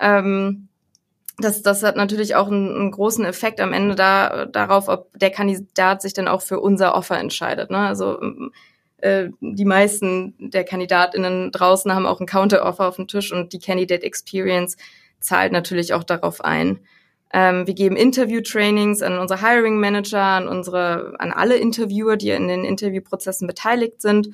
Ähm, 0.01 0.69
das, 1.39 1.63
das 1.63 1.83
hat 1.83 1.97
natürlich 1.97 2.35
auch 2.35 2.49
einen, 2.49 2.75
einen 2.75 2.91
großen 2.91 3.25
Effekt 3.25 3.61
am 3.61 3.73
Ende 3.73 3.95
da, 3.95 4.47
darauf, 4.47 4.89
ob 4.89 5.17
der 5.19 5.31
Kandidat 5.31 6.03
sich 6.03 6.15
dann 6.15 6.29
auch 6.29 6.43
für 6.43 6.61
unser 6.61 6.95
Offer 6.95 7.19
entscheidet. 7.19 7.71
Ne? 7.71 7.79
Also 7.79 8.19
äh, 8.99 9.29
die 9.41 9.65
meisten 9.65 10.35
der 10.39 10.65
KandidatInnen 10.65 11.53
draußen 11.53 11.95
haben 11.95 12.07
auch 12.07 12.21
ein 12.21 12.27
Counter-Offer 12.27 12.89
auf 12.89 12.97
dem 12.97 13.09
Tisch 13.09 13.33
und 13.33 13.53
die 13.53 13.59
Candidate 13.59 14.03
Experience 14.03 14.77
zahlt 15.21 15.53
natürlich 15.53 15.93
auch 15.93 16.05
darauf 16.05 16.43
ein. 16.43 16.81
Ähm, 17.37 17.67
wir 17.67 17.75
geben 17.75 17.97
Interview-Trainings 17.97 19.03
an 19.03 19.19
unsere 19.19 19.47
Hiring 19.47 19.79
Manager, 19.79 20.23
an 20.23 20.49
unsere, 20.49 21.17
an 21.19 21.33
alle 21.33 21.59
Interviewer, 21.59 22.17
die 22.17 22.31
in 22.31 22.49
den 22.49 22.65
Interviewprozessen 22.65 23.47
beteiligt 23.47 24.01
sind. 24.01 24.31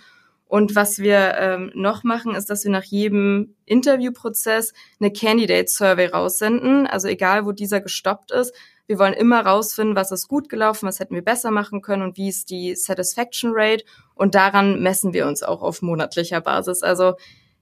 Und 0.47 0.77
was 0.77 1.01
wir 1.01 1.35
ähm, 1.37 1.73
noch 1.75 2.05
machen, 2.05 2.37
ist, 2.37 2.49
dass 2.49 2.63
wir 2.63 2.71
nach 2.71 2.85
jedem 2.85 3.57
Interviewprozess 3.65 4.73
eine 5.01 5.13
Candidate 5.13 5.67
Survey 5.67 6.07
raussenden. 6.07 6.87
Also 6.87 7.09
egal, 7.09 7.45
wo 7.45 7.51
dieser 7.51 7.81
gestoppt 7.81 8.31
ist. 8.31 8.55
Wir 8.87 9.01
wollen 9.01 9.15
immer 9.15 9.45
rausfinden, 9.45 9.97
was 9.97 10.13
ist 10.13 10.29
gut 10.29 10.49
gelaufen, 10.49 10.87
was 10.87 11.01
hätten 11.01 11.17
wir 11.17 11.25
besser 11.25 11.51
machen 11.51 11.83
können 11.83 12.03
und 12.03 12.17
wie 12.17 12.29
ist 12.29 12.51
die 12.51 12.77
Satisfaction 12.77 13.51
Rate. 13.53 13.85
Und 14.15 14.37
daran 14.37 14.81
messen 14.81 15.13
wir 15.13 15.27
uns 15.27 15.43
auch 15.43 15.63
auf 15.63 15.83
monatlicher 15.83 16.41
Basis. 16.41 16.85
Also 16.85 17.15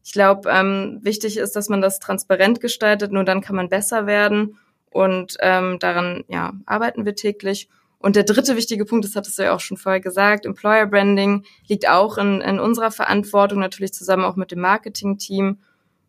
ich 0.05 0.13
glaube, 0.13 0.51
ähm, 0.51 0.99
wichtig 1.01 1.39
ist, 1.39 1.57
dass 1.57 1.71
man 1.71 1.81
das 1.81 1.99
transparent 1.99 2.61
gestaltet, 2.61 3.11
nur 3.11 3.25
dann 3.25 3.41
kann 3.41 3.57
man 3.57 3.71
besser 3.71 4.07
werden. 4.07 4.59
Und 4.91 5.37
ähm, 5.41 5.79
daran 5.79 6.25
ja, 6.29 6.53
arbeiten 6.67 7.05
wir 7.05 7.15
täglich. 7.15 7.69
Und 7.99 8.17
der 8.17 8.25
dritte 8.25 8.57
wichtige 8.57 8.85
Punkt, 8.85 9.05
das 9.05 9.15
hattest 9.15 9.39
du 9.39 9.43
ja 9.43 9.55
auch 9.55 9.61
schon 9.61 9.77
vorher 9.77 10.01
gesagt, 10.01 10.47
Employer 10.47 10.87
Branding 10.87 11.45
liegt 11.69 11.89
auch 11.89 12.19
in, 12.19 12.41
in 12.41 12.59
unserer 12.59 12.91
Verantwortung, 12.91 13.61
natürlich 13.61 13.93
zusammen 13.93 14.25
auch 14.25 14.37
mit 14.37 14.51
dem 14.51 14.61
Marketing-Team. 14.61 15.59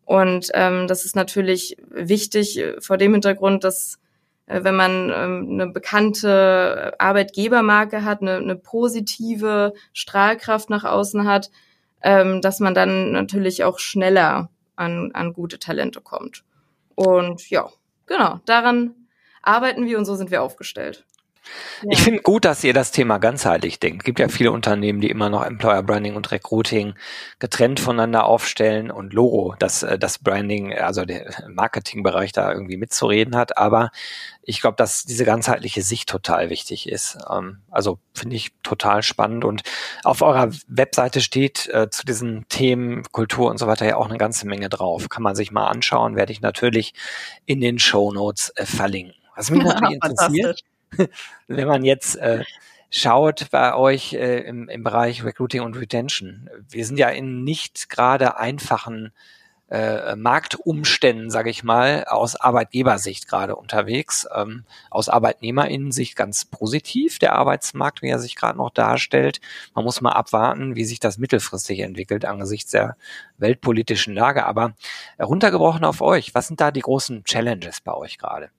Und 0.05 0.50
ähm, 0.53 0.88
das 0.88 1.05
ist 1.05 1.15
natürlich 1.15 1.77
wichtig 1.89 2.59
äh, 2.59 2.79
vor 2.79 2.97
dem 2.97 3.11
Hintergrund, 3.11 3.63
dass 3.63 4.00
äh, 4.45 4.63
wenn 4.63 4.75
man 4.75 5.11
ähm, 5.13 5.47
eine 5.51 5.67
bekannte 5.67 6.93
Arbeitgebermarke 6.97 8.03
hat, 8.03 8.21
eine, 8.21 8.38
eine 8.38 8.55
positive 8.55 9.73
Strahlkraft 9.93 10.69
nach 10.69 10.83
außen 10.83 11.27
hat, 11.27 11.51
ähm, 12.01 12.41
dass 12.41 12.59
man 12.59 12.73
dann 12.73 13.11
natürlich 13.11 13.63
auch 13.63 13.79
schneller 13.79 14.50
an, 14.75 15.11
an 15.13 15.33
gute 15.33 15.59
Talente 15.59 16.01
kommt. 16.01 16.43
Und 16.95 17.50
ja, 17.50 17.69
genau, 18.12 18.39
daran 18.46 18.96
arbeiten 19.41 19.86
wir 19.86 19.98
und 19.98 20.06
so 20.06 20.15
sind 20.15 20.32
wir 20.32 20.44
aufgestellt. 20.44 21.06
Ja. 21.83 21.89
Ich 21.91 22.01
finde 22.01 22.21
gut, 22.21 22.45
dass 22.45 22.63
ihr 22.63 22.74
das 22.74 22.91
Thema 22.91 23.17
ganzheitlich 23.17 23.79
denkt. 23.79 24.03
Es 24.03 24.05
gibt 24.05 24.19
ja 24.19 24.27
viele 24.29 24.51
Unternehmen, 24.51 25.01
die 25.01 25.10
immer 25.10 25.29
noch 25.29 25.43
Employer 25.43 25.81
Branding 25.83 26.15
und 26.15 26.31
Recruiting 26.31 26.93
getrennt 27.39 27.79
voneinander 27.79 28.25
aufstellen 28.25 28.91
und 28.91 29.13
Logo, 29.13 29.55
dass 29.60 29.83
äh, 29.83 29.98
das 29.98 30.19
Branding, 30.19 30.74
also 30.74 31.05
der 31.05 31.50
Marketingbereich 31.50 32.31
da 32.31 32.51
irgendwie 32.51 32.77
mitzureden 32.77 33.36
hat. 33.36 33.57
Aber 33.57 33.91
ich 34.43 34.62
glaube, 34.62 34.75
dass 34.75 35.03
diese 35.03 35.25
ganzheitliche 35.25 35.81
Sicht 35.81 36.10
total 36.10 36.50
wichtig 36.50 36.88
ist. 36.88 37.17
Ähm, 37.29 37.62
also 37.69 38.00
finde 38.13 38.36
ich 38.36 38.51
total 38.63 39.03
spannend. 39.03 39.43
Und 39.43 39.63
auf 40.03 40.21
eurer 40.21 40.51
Webseite 40.67 41.21
steht 41.21 41.67
äh, 41.69 41.89
zu 41.89 42.05
diesen 42.05 42.48
Themen 42.50 43.03
Kultur 43.12 43.50
und 43.50 43.57
so 43.57 43.67
weiter 43.67 43.86
ja 43.86 43.98
auch 43.98 44.10
eine 44.10 44.17
ganze 44.17 44.48
Menge 44.48 44.69
drauf. 44.69 45.10
Kann 45.10 45.24
man 45.24 45.36
sich 45.36 45.51
mal 45.51 45.67
anschauen, 45.67 46.15
werde 46.15 46.31
ich 46.31 46.41
natürlich 46.41 46.93
in 47.45 47.62
den 47.62 47.79
Show 47.79 48.12
Notes 48.12 48.51
äh, 48.55 48.65
verlinken. 48.65 49.15
Was 49.36 49.50
mich 49.50 49.63
natürlich 49.63 49.93
interessiert, 49.93 50.62
wenn 51.48 51.67
man 51.67 51.83
jetzt 51.83 52.15
äh, 52.17 52.43
schaut 52.89 53.50
bei 53.51 53.75
euch 53.75 54.13
äh, 54.13 54.39
im, 54.39 54.69
im 54.69 54.83
Bereich 54.83 55.24
Recruiting 55.24 55.62
und 55.62 55.77
Retention, 55.77 56.50
wir 56.69 56.86
sind 56.86 56.98
ja 56.98 57.10
in 57.10 57.43
nicht 57.43 57.89
gerade 57.89 58.38
einfachen 58.38 59.12
äh, 59.71 60.17
Marktumständen, 60.17 61.29
sage 61.29 61.50
ich 61.50 61.63
mal, 61.63 62.03
aus 62.03 62.36
Arbeitgebersicht 62.36 63.27
gerade 63.27 63.55
unterwegs. 63.55 64.27
Ähm, 64.36 64.65
aus 64.89 65.07
Arbeitnehmerinnensicht 65.07 66.17
ganz 66.17 66.43
positiv, 66.43 67.19
der 67.19 67.33
Arbeitsmarkt, 67.33 68.01
wie 68.01 68.10
er 68.10 68.19
sich 68.19 68.36
gerade 68.36 68.57
noch 68.57 68.69
darstellt. 68.69 69.39
Man 69.74 69.86
muss 69.86 70.01
mal 70.01 70.12
abwarten, 70.12 70.75
wie 70.75 70.83
sich 70.83 71.00
das 71.00 71.17
mittelfristig 71.17 71.79
entwickelt 71.79 72.25
angesichts 72.25 72.71
der 72.71 72.98
weltpolitischen 73.38 74.13
Lage. 74.13 74.45
Aber 74.45 74.74
runtergebrochen 75.17 75.86
auf 75.86 76.01
euch, 76.01 76.36
was 76.36 76.48
sind 76.48 76.60
da 76.60 76.71
die 76.71 76.81
großen 76.81 77.24
Challenges 77.24 77.79
bei 77.79 77.93
euch 77.93 78.17
gerade? 78.17 78.50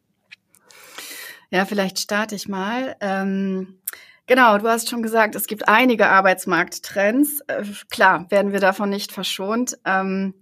Ja, 1.52 1.66
vielleicht 1.66 1.98
starte 1.98 2.34
ich 2.34 2.48
mal. 2.48 2.96
Ähm, 3.00 3.78
genau, 4.26 4.56
du 4.56 4.68
hast 4.68 4.88
schon 4.88 5.02
gesagt, 5.02 5.34
es 5.34 5.46
gibt 5.46 5.68
einige 5.68 6.08
Arbeitsmarkttrends. 6.08 7.40
Äh, 7.46 7.64
klar, 7.90 8.24
werden 8.30 8.52
wir 8.52 8.60
davon 8.60 8.88
nicht 8.88 9.12
verschont. 9.12 9.76
Ähm, 9.84 10.32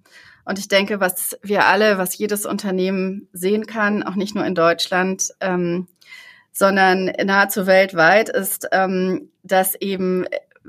und 0.44 0.60
ich 0.60 0.68
denke, 0.68 1.00
was 1.00 1.36
wir 1.42 1.66
alle, 1.66 1.98
was 1.98 2.16
jedes 2.16 2.46
Unternehmen 2.46 3.28
sehen 3.32 3.66
kann, 3.66 4.04
auch 4.04 4.14
nicht 4.14 4.36
nur 4.36 4.46
in 4.46 4.54
Deutschland, 4.54 5.30
ähm, 5.40 5.88
sondern 6.52 7.06
nahezu 7.24 7.66
weltweit, 7.66 8.28
ist, 8.28 8.68
ähm, 8.70 9.32
dass 9.42 9.74
eben 9.74 10.26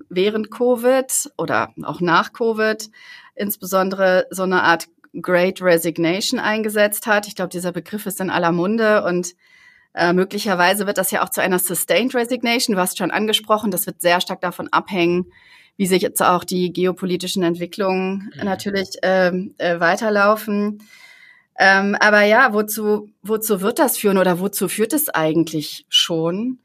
während 0.10 0.50
Covid 0.50 1.32
oder 1.38 1.72
auch 1.84 2.02
nach 2.02 2.34
Covid 2.34 2.90
insbesondere 3.36 4.26
so 4.32 4.42
eine 4.42 4.64
Art 4.64 4.88
Great 5.22 5.62
Resignation 5.62 6.40
eingesetzt 6.40 7.06
hat. 7.06 7.28
Ich 7.28 7.36
glaube, 7.36 7.50
dieser 7.50 7.72
Begriff 7.72 8.08
ist 8.08 8.20
in 8.20 8.32
aller 8.32 8.52
Munde 8.52 9.04
und 9.04 9.36
äh, 9.94 10.14
möglicherweise 10.14 10.88
wird 10.88 10.98
das 10.98 11.12
ja 11.12 11.24
auch 11.24 11.30
zu 11.30 11.42
einer 11.42 11.60
Sustained 11.60 12.16
Resignation. 12.16 12.76
Du 12.76 12.82
hast 12.82 12.98
schon 12.98 13.12
angesprochen, 13.12 13.72
das 13.72 13.86
wird 13.86 14.02
sehr 14.02 14.22
stark 14.22 14.42
davon 14.42 14.70
abhängen, 14.70 15.32
wie 15.78 15.86
sich 15.86 16.02
jetzt 16.02 16.22
auch 16.22 16.44
die 16.44 16.72
geopolitischen 16.72 17.44
Entwicklungen 17.44 18.32
mhm. 18.36 18.46
natürlich 18.46 18.90
ähm, 19.04 19.54
äh, 19.58 19.80
weiterlaufen. 19.80 20.84
Ähm, 21.60 21.96
aber 22.00 22.24
ja, 22.24 22.54
wozu, 22.54 23.10
wozu 23.22 23.62
wird 23.62 23.80
das 23.80 23.98
führen 23.98 24.18
oder 24.18 24.40
wozu 24.40 24.68
führt 24.68 24.94
es 24.94 25.10
eigentlich 25.10 25.86
schon, 25.90 26.60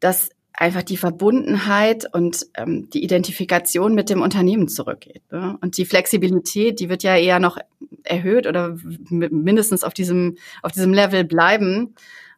dass 0.00 0.30
einfach 0.54 0.82
die 0.82 0.96
Verbundenheit 0.96 2.06
und 2.14 2.46
ähm, 2.56 2.88
die 2.90 3.02
Identifikation 3.02 3.94
mit 3.94 4.08
dem 4.08 4.22
Unternehmen 4.22 4.68
zurückgeht. 4.68 5.22
Ne? 5.30 5.58
Und 5.60 5.76
die 5.76 5.84
Flexibilität, 5.84 6.80
die 6.80 6.88
wird 6.88 7.02
ja 7.02 7.16
eher 7.16 7.40
noch 7.40 7.58
erhöht 8.04 8.46
oder 8.46 8.76
mindestens 9.10 9.82
auf 9.82 9.94
diesem, 9.94 10.36
auf 10.62 10.72
diesem 10.72 10.94
Level 10.94 11.24
bleiben. 11.24 11.94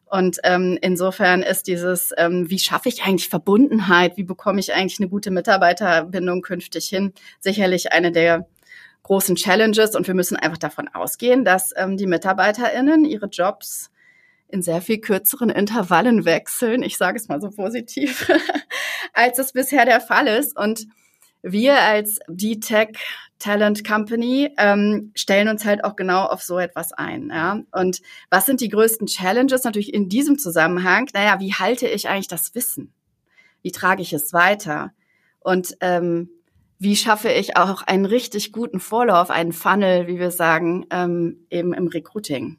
Und 0.09 0.37
ähm, 0.43 0.77
insofern 0.81 1.43
ist 1.43 1.67
dieses, 1.67 2.13
ähm, 2.17 2.49
wie 2.49 2.59
schaffe 2.59 2.89
ich 2.89 3.03
eigentlich 3.03 3.29
Verbundenheit, 3.29 4.15
wie 4.15 4.23
bekomme 4.23 4.59
ich 4.59 4.73
eigentlich 4.73 4.99
eine 4.99 5.09
gute 5.09 5.31
Mitarbeiterbindung 5.31 6.41
künftig 6.41 6.87
hin, 6.87 7.13
sicherlich 7.39 7.91
eine 7.91 8.11
der 8.11 8.47
großen 9.03 9.35
Challenges. 9.35 9.95
Und 9.95 10.07
wir 10.07 10.13
müssen 10.13 10.37
einfach 10.37 10.57
davon 10.57 10.87
ausgehen, 10.87 11.43
dass 11.43 11.73
ähm, 11.75 11.97
die 11.97 12.07
MitarbeiterInnen 12.07 13.03
ihre 13.05 13.27
Jobs 13.27 13.91
in 14.49 14.61
sehr 14.61 14.81
viel 14.81 14.99
kürzeren 14.99 15.49
Intervallen 15.49 16.23
wechseln, 16.23 16.83
ich 16.83 16.97
sage 16.97 17.17
es 17.17 17.27
mal 17.27 17.41
so 17.41 17.49
positiv, 17.49 18.31
als 19.13 19.39
es 19.39 19.51
bisher 19.51 19.85
der 19.85 19.99
Fall 19.99 20.27
ist. 20.27 20.57
Und 20.57 20.87
wir 21.51 21.81
als 21.81 22.19
D-Tech 22.27 22.97
Talent 23.39 23.87
Company 23.87 24.51
ähm, 24.57 25.11
stellen 25.15 25.47
uns 25.47 25.63
halt 25.63 25.83
auch 25.83 25.95
genau 25.95 26.25
auf 26.25 26.41
so 26.41 26.57
etwas 26.57 26.91
ein. 26.93 27.29
Ja? 27.29 27.61
Und 27.71 28.01
was 28.29 28.45
sind 28.45 28.61
die 28.61 28.69
größten 28.69 29.07
Challenges 29.07 29.63
natürlich 29.63 29.93
in 29.93 30.09
diesem 30.09 30.39
Zusammenhang? 30.39 31.09
Naja, 31.13 31.39
wie 31.39 31.53
halte 31.53 31.87
ich 31.87 32.09
eigentlich 32.09 32.27
das 32.27 32.55
Wissen? 32.55 32.93
Wie 33.61 33.71
trage 33.71 34.01
ich 34.01 34.13
es 34.13 34.33
weiter? 34.33 34.91
Und 35.39 35.77
ähm, 35.81 36.29
wie 36.79 36.95
schaffe 36.95 37.29
ich 37.29 37.57
auch 37.57 37.83
einen 37.83 38.05
richtig 38.05 38.51
guten 38.51 38.79
Vorlauf, 38.79 39.29
einen 39.29 39.53
Funnel, 39.53 40.07
wie 40.07 40.19
wir 40.19 40.31
sagen, 40.31 40.85
ähm, 40.89 41.45
eben 41.49 41.73
im 41.73 41.87
Recruiting? 41.87 42.57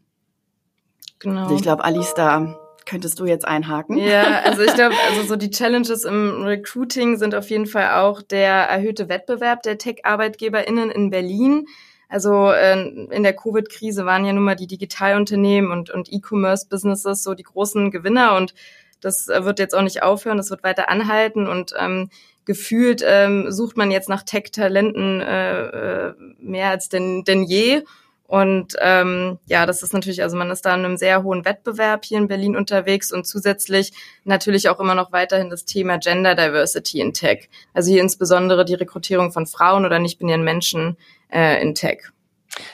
Genau. 1.19 1.43
Also 1.43 1.57
ich 1.57 1.63
glaube, 1.63 1.85
Alice 1.85 2.15
da 2.15 2.59
könntest 2.89 3.21
du 3.21 3.27
jetzt 3.27 3.47
einhaken? 3.47 3.99
Ja, 3.99 4.41
also 4.41 4.63
ich 4.63 4.75
glaube, 4.75 4.95
also 5.11 5.23
so 5.23 5.37
die 5.37 5.51
Challenges 5.51 6.05
im 6.05 6.43
Recruiting 6.43 7.19
sind 7.19 7.35
auf 7.35 7.51
jeden 7.51 7.67
Fall 7.67 8.01
auch 8.01 8.23
der 8.23 8.53
erhöhte 8.53 9.09
Wettbewerb 9.09 9.63
der 9.63 9.79
Tech-ArbeitgeberInnen 9.79 10.91
in 10.91 11.11
Berlin. 11.11 11.67
Also 12.09 12.51
äh, 12.51 12.81
in 12.81 13.23
der 13.23 13.37
Covid-Krise 13.37 14.07
waren 14.07 14.25
ja 14.25 14.33
nun 14.33 14.45
mal 14.45 14.57
die 14.57 14.67
Digitalunternehmen 14.67 15.71
und, 15.71 15.91
und 15.91 16.11
E-Commerce-Businesses 16.11 17.23
so 17.23 17.35
die 17.35 17.43
großen 17.43 17.91
Gewinner 17.91 18.35
und 18.37 18.55
das 19.01 19.29
äh, 19.29 19.45
wird 19.45 19.59
jetzt 19.59 19.75
auch 19.75 19.83
nicht 19.83 20.03
aufhören, 20.03 20.39
das 20.39 20.51
wird 20.51 20.65
weiter 20.65 20.89
anhalten 20.89 21.47
und 21.47 21.75
ähm, 21.79 22.09
gefühlt 22.47 23.05
ähm, 23.07 23.53
sucht 23.53 23.77
man 23.77 23.91
jetzt 23.91 24.09
nach 24.09 24.23
Tech-Talenten 24.23 25.21
äh, 25.21 25.61
äh, 25.67 26.15
mehr 26.39 26.71
als 26.71 26.89
denn, 26.89 27.25
denn 27.25 27.43
je. 27.43 27.83
Und 28.29 28.77
ähm, 28.83 29.39
ja, 29.47 29.65
das 29.65 29.83
ist 29.83 29.95
natürlich, 29.95 30.23
also 30.23 30.37
man 30.37 30.51
ist 30.51 30.67
da 30.67 30.75
in 30.75 30.85
einem 30.85 30.99
sehr 30.99 31.23
hohen 31.23 31.47
Wettbewerb 31.47 32.05
hier 32.05 32.19
in 32.19 32.29
Berlin 32.29 32.57
unterwegs 32.57 33.11
und 33.11 33.27
zusätzlich 33.27 33.95
natürlich 34.25 34.69
auch 34.69 34.81
immer 34.81 34.95
noch 34.95 35.13
weiterhin 35.13 35.49
das 35.49 35.65
Thema 35.65 35.97
Gender 35.97 36.35
Diversity 36.35 37.01
in 37.01 37.15
Tech. 37.15 37.49
Also 37.73 37.91
hier 37.91 38.03
insbesondere 38.03 38.67
die 38.67 38.75
Rekrutierung 38.75 39.33
von 39.33 39.47
Frauen 39.47 39.87
oder 39.87 39.99
nicht-binären 39.99 40.45
Menschen 40.45 40.99
äh, 41.33 41.63
in 41.63 41.75
Tech. 41.75 42.13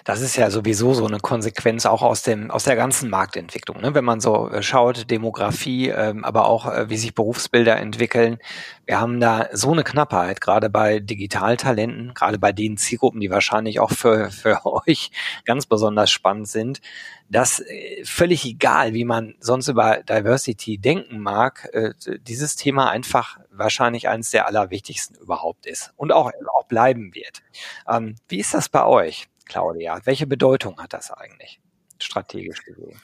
Das 0.04 0.20
ist 0.20 0.36
ja 0.36 0.50
sowieso 0.50 0.94
so 0.94 1.06
eine 1.06 1.18
Konsequenz 1.18 1.84
auch 1.86 2.02
aus 2.02 2.22
dem 2.22 2.50
aus 2.50 2.64
der 2.64 2.76
ganzen 2.76 3.10
Marktentwicklung. 3.10 3.80
Ne? 3.80 3.94
Wenn 3.94 4.04
man 4.04 4.20
so 4.20 4.48
äh, 4.50 4.62
schaut, 4.62 5.10
Demografie, 5.10 5.88
ähm, 5.88 6.24
aber 6.24 6.46
auch 6.46 6.66
äh, 6.66 6.88
wie 6.88 6.96
sich 6.96 7.14
Berufsbilder 7.14 7.76
entwickeln. 7.76 8.38
Wir 8.86 9.00
haben 9.00 9.18
da 9.18 9.48
so 9.52 9.72
eine 9.72 9.82
Knappheit, 9.82 10.40
gerade 10.40 10.70
bei 10.70 11.00
Digitaltalenten, 11.00 12.14
gerade 12.14 12.38
bei 12.38 12.52
den 12.52 12.76
Zielgruppen, 12.76 13.20
die 13.20 13.30
wahrscheinlich 13.30 13.80
auch 13.80 13.90
für, 13.90 14.30
für 14.30 14.64
euch 14.86 15.10
ganz 15.44 15.66
besonders 15.66 16.10
spannend 16.10 16.48
sind, 16.48 16.80
dass 17.28 17.60
äh, 17.60 18.04
völlig 18.04 18.44
egal, 18.44 18.94
wie 18.94 19.04
man 19.04 19.34
sonst 19.40 19.68
über 19.68 20.02
Diversity 20.02 20.78
denken 20.78 21.18
mag, 21.18 21.68
äh, 21.72 21.94
dieses 22.22 22.56
Thema 22.56 22.90
einfach 22.90 23.38
wahrscheinlich 23.50 24.08
eines 24.08 24.30
der 24.30 24.46
allerwichtigsten 24.46 25.16
überhaupt 25.16 25.66
ist 25.66 25.92
und 25.96 26.12
auch, 26.12 26.30
auch 26.58 26.64
bleiben 26.66 27.14
wird. 27.14 27.42
Ähm, 27.88 28.16
wie 28.28 28.38
ist 28.38 28.54
das 28.54 28.68
bei 28.68 28.84
euch? 28.84 29.28
Claudia? 29.44 30.00
Welche 30.04 30.26
Bedeutung 30.26 30.78
hat 30.78 30.92
das 30.92 31.10
eigentlich 31.10 31.60
strategisch 31.98 32.62
gesehen? 32.64 33.00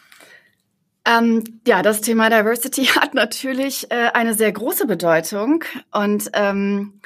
Ähm, 1.06 1.60
ja, 1.66 1.82
das 1.82 2.00
Thema 2.00 2.28
Diversity 2.28 2.84
hat 3.00 3.14
natürlich 3.14 3.90
äh, 3.90 4.10
eine 4.12 4.34
sehr 4.34 4.52
große 4.52 4.86
Bedeutung 4.86 5.64
und 5.92 6.30
ähm, 6.34 7.00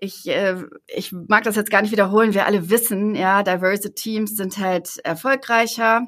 ich, 0.00 0.28
äh, 0.28 0.62
ich 0.86 1.12
mag 1.12 1.42
das 1.44 1.56
jetzt 1.56 1.70
gar 1.70 1.82
nicht 1.82 1.90
wiederholen. 1.90 2.34
Wir 2.34 2.46
alle 2.46 2.70
wissen, 2.70 3.14
ja, 3.14 3.42
Diversity 3.42 3.94
Teams 3.94 4.36
sind 4.36 4.58
halt 4.58 4.98
erfolgreicher 5.02 6.06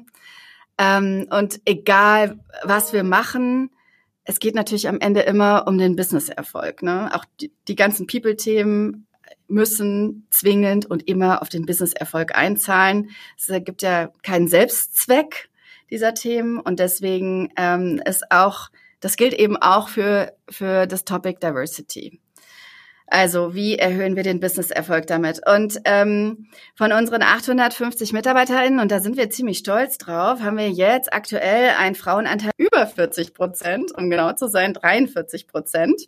ähm, 0.77 1.27
und 1.29 1.61
egal 1.65 2.39
was 2.63 2.93
wir 2.93 3.03
machen, 3.03 3.71
es 4.23 4.39
geht 4.39 4.55
natürlich 4.55 4.87
am 4.87 4.99
Ende 4.99 5.21
immer 5.21 5.67
um 5.67 5.77
den 5.77 5.95
Business-Erfolg. 5.95 6.83
Ne? 6.83 7.09
Auch 7.13 7.25
die, 7.39 7.51
die 7.67 7.75
ganzen 7.75 8.07
People-Themen 8.07 9.07
müssen 9.47 10.27
zwingend 10.29 10.85
und 10.85 11.07
immer 11.07 11.41
auf 11.41 11.49
den 11.49 11.65
Business-Erfolg 11.65 12.35
einzahlen. 12.37 13.09
Es 13.37 13.47
gibt 13.63 13.81
ja 13.81 14.11
keinen 14.23 14.47
Selbstzweck 14.47 15.49
dieser 15.89 16.13
Themen 16.13 16.59
und 16.59 16.79
deswegen 16.79 17.51
ähm, 17.57 18.01
ist 18.05 18.31
auch, 18.31 18.69
das 18.99 19.17
gilt 19.17 19.33
eben 19.33 19.57
auch 19.57 19.89
für, 19.89 20.33
für 20.49 20.87
das 20.87 21.05
Topic 21.05 21.39
Diversity. 21.41 22.21
Also 23.11 23.53
wie 23.53 23.77
erhöhen 23.77 24.15
wir 24.15 24.23
den 24.23 24.39
Business-Erfolg 24.39 25.05
damit? 25.05 25.41
Und 25.45 25.81
ähm, 25.83 26.47
von 26.75 26.93
unseren 26.93 27.21
850 27.21 28.13
MitarbeiterInnen, 28.13 28.79
und 28.79 28.89
da 28.89 29.01
sind 29.01 29.17
wir 29.17 29.29
ziemlich 29.29 29.57
stolz 29.57 29.97
drauf, 29.97 30.39
haben 30.39 30.57
wir 30.57 30.69
jetzt 30.69 31.11
aktuell 31.11 31.71
einen 31.77 31.95
Frauenanteil 31.95 32.51
über 32.55 32.87
40 32.87 33.33
Prozent, 33.33 33.91
um 33.93 34.09
genau 34.09 34.31
zu 34.31 34.47
sein, 34.47 34.73
43 34.73 35.47
Prozent. 35.47 36.07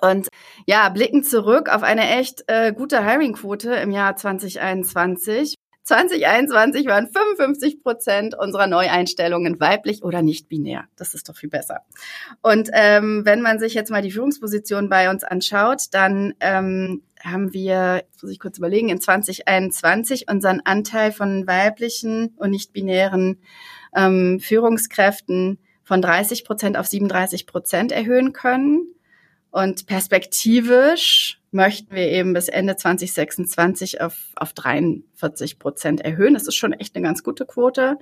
Und 0.00 0.28
ja, 0.66 0.88
blicken 0.88 1.22
zurück 1.22 1.68
auf 1.68 1.82
eine 1.82 2.18
echt 2.18 2.44
äh, 2.48 2.72
gute 2.72 3.04
Hiring-Quote 3.04 3.74
im 3.74 3.90
Jahr 3.90 4.16
2021. 4.16 5.56
2021 5.86 6.86
waren 6.86 7.06
55 7.06 7.80
Prozent 7.80 8.36
unserer 8.36 8.66
Neueinstellungen 8.66 9.60
weiblich 9.60 10.02
oder 10.02 10.20
nicht 10.20 10.48
binär. 10.48 10.86
Das 10.96 11.14
ist 11.14 11.28
doch 11.28 11.36
viel 11.36 11.48
besser. 11.48 11.82
Und 12.42 12.70
ähm, 12.72 13.22
wenn 13.24 13.40
man 13.40 13.60
sich 13.60 13.74
jetzt 13.74 13.92
mal 13.92 14.02
die 14.02 14.10
Führungsposition 14.10 14.88
bei 14.88 15.10
uns 15.10 15.22
anschaut, 15.22 15.84
dann 15.92 16.34
ähm, 16.40 17.02
haben 17.22 17.52
wir, 17.52 18.02
jetzt 18.04 18.20
muss 18.20 18.32
ich 18.32 18.40
kurz 18.40 18.58
überlegen, 18.58 18.88
in 18.88 19.00
2021 19.00 20.28
unseren 20.28 20.60
Anteil 20.64 21.12
von 21.12 21.46
weiblichen 21.46 22.34
und 22.36 22.50
nicht 22.50 22.72
binären 22.72 23.40
ähm, 23.94 24.40
Führungskräften 24.40 25.60
von 25.84 26.02
30 26.02 26.44
Prozent 26.44 26.76
auf 26.76 26.88
37 26.88 27.46
Prozent 27.46 27.92
erhöhen 27.92 28.32
können. 28.32 28.95
Und 29.50 29.86
perspektivisch 29.86 31.40
möchten 31.50 31.94
wir 31.94 32.08
eben 32.08 32.34
bis 32.34 32.48
Ende 32.48 32.76
2026 32.76 34.00
auf, 34.00 34.28
auf 34.36 34.52
43 34.52 35.58
Prozent 35.58 36.02
erhöhen. 36.02 36.34
Das 36.34 36.46
ist 36.46 36.54
schon 36.54 36.74
echt 36.74 36.94
eine 36.94 37.04
ganz 37.04 37.22
gute 37.22 37.46
Quote, 37.46 37.98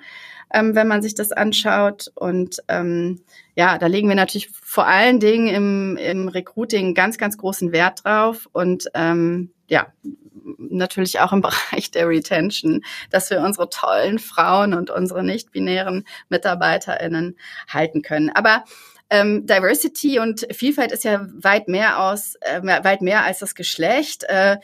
ähm, 0.53 0.75
wenn 0.75 0.89
man 0.89 1.01
sich 1.01 1.15
das 1.15 1.33
anschaut. 1.33 2.11
Und 2.15 2.57
ähm, 2.69 3.21
ja, 3.55 3.79
da 3.79 3.87
legen 3.87 4.09
wir 4.09 4.17
natürlich 4.17 4.51
vor 4.51 4.87
allen 4.87 5.21
Dingen 5.21 5.49
im, 5.49 5.97
im 5.97 6.29
Recruiting 6.29 6.95
ganz, 6.95 7.17
ganz 7.17 7.39
großen 7.39 7.73
Wert 7.73 8.05
drauf. 8.05 8.49
Und 8.53 8.89
ähm, 8.95 9.53
ja, 9.69 9.93
natürlich 10.59 11.21
auch 11.21 11.33
im 11.33 11.41
Bereich 11.43 11.91
der 11.91 12.09
Retention, 12.09 12.83
dass 13.11 13.31
wir 13.31 13.41
unsere 13.41 13.71
tollen 13.71 14.19
Frauen 14.19 14.75
und 14.75 14.91
unsere 14.91 15.25
nicht-binären 15.25 16.05
MitarbeiterInnen 16.29 17.37
halten 17.69 18.03
können. 18.03 18.31
Aber 18.31 18.65
ähm, 19.15 19.47
Diversity 19.47 20.19
und 20.19 20.47
Vielfalt 20.53 20.93
ist 20.93 21.05
ja 21.05 21.27
weit 21.35 21.69
mehr 21.69 22.03
aus, 22.03 22.35
äh, 22.41 22.63
weit 22.63 23.03
mehr 23.03 23.25
als 23.25 23.39
das 23.39 23.55
Geschlecht. 23.55 24.25
Äh, 24.25 24.59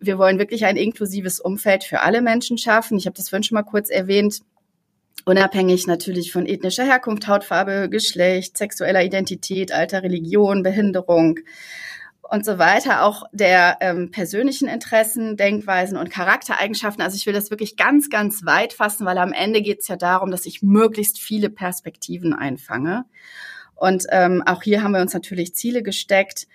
wir 0.00 0.18
wollen 0.18 0.38
wirklich 0.38 0.64
ein 0.64 0.76
inklusives 0.76 1.38
Umfeld 1.38 1.84
für 1.84 2.00
alle 2.00 2.22
Menschen 2.22 2.58
schaffen. 2.58 2.98
Ich 2.98 3.06
habe 3.06 3.16
das 3.16 3.28
vorhin 3.28 3.44
schon 3.44 3.54
mal 3.54 3.62
kurz 3.62 3.88
erwähnt. 3.88 4.40
Unabhängig 5.26 5.86
natürlich 5.86 6.32
von 6.32 6.46
ethnischer 6.46 6.84
Herkunft, 6.84 7.28
Hautfarbe, 7.28 7.88
Geschlecht, 7.88 8.58
sexueller 8.58 9.04
Identität, 9.04 9.72
Alter, 9.72 10.02
Religion, 10.02 10.62
Behinderung 10.62 11.38
und 12.30 12.44
so 12.44 12.58
weiter, 12.58 13.04
auch 13.04 13.24
der 13.32 13.78
ähm, 13.80 14.10
persönlichen 14.10 14.68
Interessen, 14.68 15.36
Denkweisen 15.36 15.96
und 15.96 16.10
Charaktereigenschaften. 16.10 17.02
Also 17.02 17.16
ich 17.16 17.26
will 17.26 17.34
das 17.34 17.50
wirklich 17.50 17.76
ganz, 17.76 18.10
ganz 18.10 18.44
weit 18.44 18.72
fassen, 18.72 19.06
weil 19.06 19.18
am 19.18 19.32
Ende 19.32 19.62
geht 19.62 19.80
es 19.80 19.88
ja 19.88 19.96
darum, 19.96 20.30
dass 20.30 20.46
ich 20.46 20.62
möglichst 20.62 21.18
viele 21.18 21.50
Perspektiven 21.50 22.32
einfange. 22.32 23.04
Und 23.74 24.06
ähm, 24.10 24.42
auch 24.46 24.62
hier 24.62 24.82
haben 24.82 24.92
wir 24.92 25.00
uns 25.00 25.14
natürlich 25.14 25.54
Ziele 25.54 25.82
gesteckt. 25.82 26.46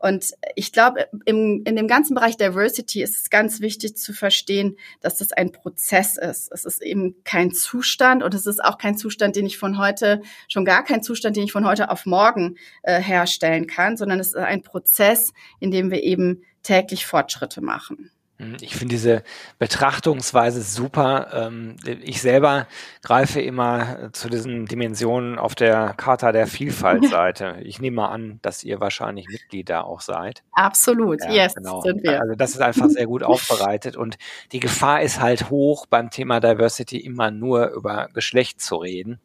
Und 0.00 0.32
ich 0.54 0.72
glaube, 0.72 1.08
in 1.24 1.64
dem 1.64 1.88
ganzen 1.88 2.14
Bereich 2.14 2.36
Diversity 2.36 3.02
ist 3.02 3.16
es 3.16 3.30
ganz 3.30 3.60
wichtig 3.60 3.96
zu 3.96 4.12
verstehen, 4.12 4.76
dass 5.00 5.18
das 5.18 5.32
ein 5.32 5.50
Prozess 5.50 6.16
ist. 6.16 6.52
Es 6.52 6.64
ist 6.64 6.82
eben 6.82 7.16
kein 7.24 7.52
Zustand 7.52 8.22
und 8.22 8.32
es 8.32 8.46
ist 8.46 8.64
auch 8.64 8.78
kein 8.78 8.96
Zustand, 8.96 9.34
den 9.34 9.46
ich 9.46 9.58
von 9.58 9.76
heute, 9.78 10.22
schon 10.46 10.64
gar 10.64 10.84
kein 10.84 11.02
Zustand, 11.02 11.36
den 11.36 11.44
ich 11.44 11.52
von 11.52 11.66
heute 11.66 11.90
auf 11.90 12.06
morgen 12.06 12.56
äh, 12.84 13.00
herstellen 13.00 13.66
kann, 13.66 13.96
sondern 13.96 14.20
es 14.20 14.28
ist 14.28 14.36
ein 14.36 14.62
Prozess, 14.62 15.32
in 15.58 15.72
dem 15.72 15.90
wir 15.90 16.02
eben 16.02 16.42
täglich 16.62 17.04
Fortschritte 17.04 17.60
machen. 17.60 18.12
Hm, 18.38 18.56
ich 18.60 18.76
finde 18.76 18.94
diese 18.94 19.22
Betrachtungsweise 19.58 20.62
super. 20.62 21.28
Ähm, 21.32 21.76
ich 21.84 22.20
selber 22.20 22.68
greife 23.02 23.40
immer 23.40 24.12
zu 24.12 24.28
diesen 24.28 24.66
Dimensionen 24.66 25.38
auf 25.38 25.54
der 25.54 25.94
Charta 25.96 26.32
der 26.32 26.46
Vielfaltseite. 26.46 27.56
Ich 27.68 27.80
nehme 27.80 28.08
an, 28.08 28.38
dass 28.42 28.62
ihr 28.62 28.80
wahrscheinlich 28.80 29.26
Mitglied 29.28 29.68
da 29.68 29.82
auch 29.82 30.00
seid. 30.00 30.42
Absolut, 30.52 31.20
ja, 31.22 31.30
yes, 31.30 31.54
genau. 31.54 31.80
sind 31.82 32.02
wir. 32.02 32.20
Also 32.20 32.34
das 32.34 32.50
ist 32.50 32.60
einfach 32.60 32.88
sehr 32.88 33.06
gut 33.06 33.22
aufbereitet 33.24 33.96
und 33.96 34.16
die 34.52 34.60
Gefahr 34.60 35.02
ist 35.02 35.20
halt 35.20 35.50
hoch, 35.50 35.86
beim 35.86 36.10
Thema 36.10 36.40
Diversity 36.40 36.98
immer 36.98 37.30
nur 37.30 37.70
über 37.70 38.08
Geschlecht 38.14 38.60
zu 38.60 38.76
reden. 38.76 39.20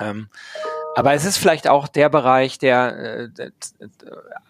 Ähm, 0.00 0.28
aber 0.96 1.14
es 1.14 1.24
ist 1.24 1.38
vielleicht 1.38 1.68
auch 1.68 1.86
der 1.86 2.08
Bereich, 2.08 2.58
der 2.58 3.30
äh, 3.36 3.50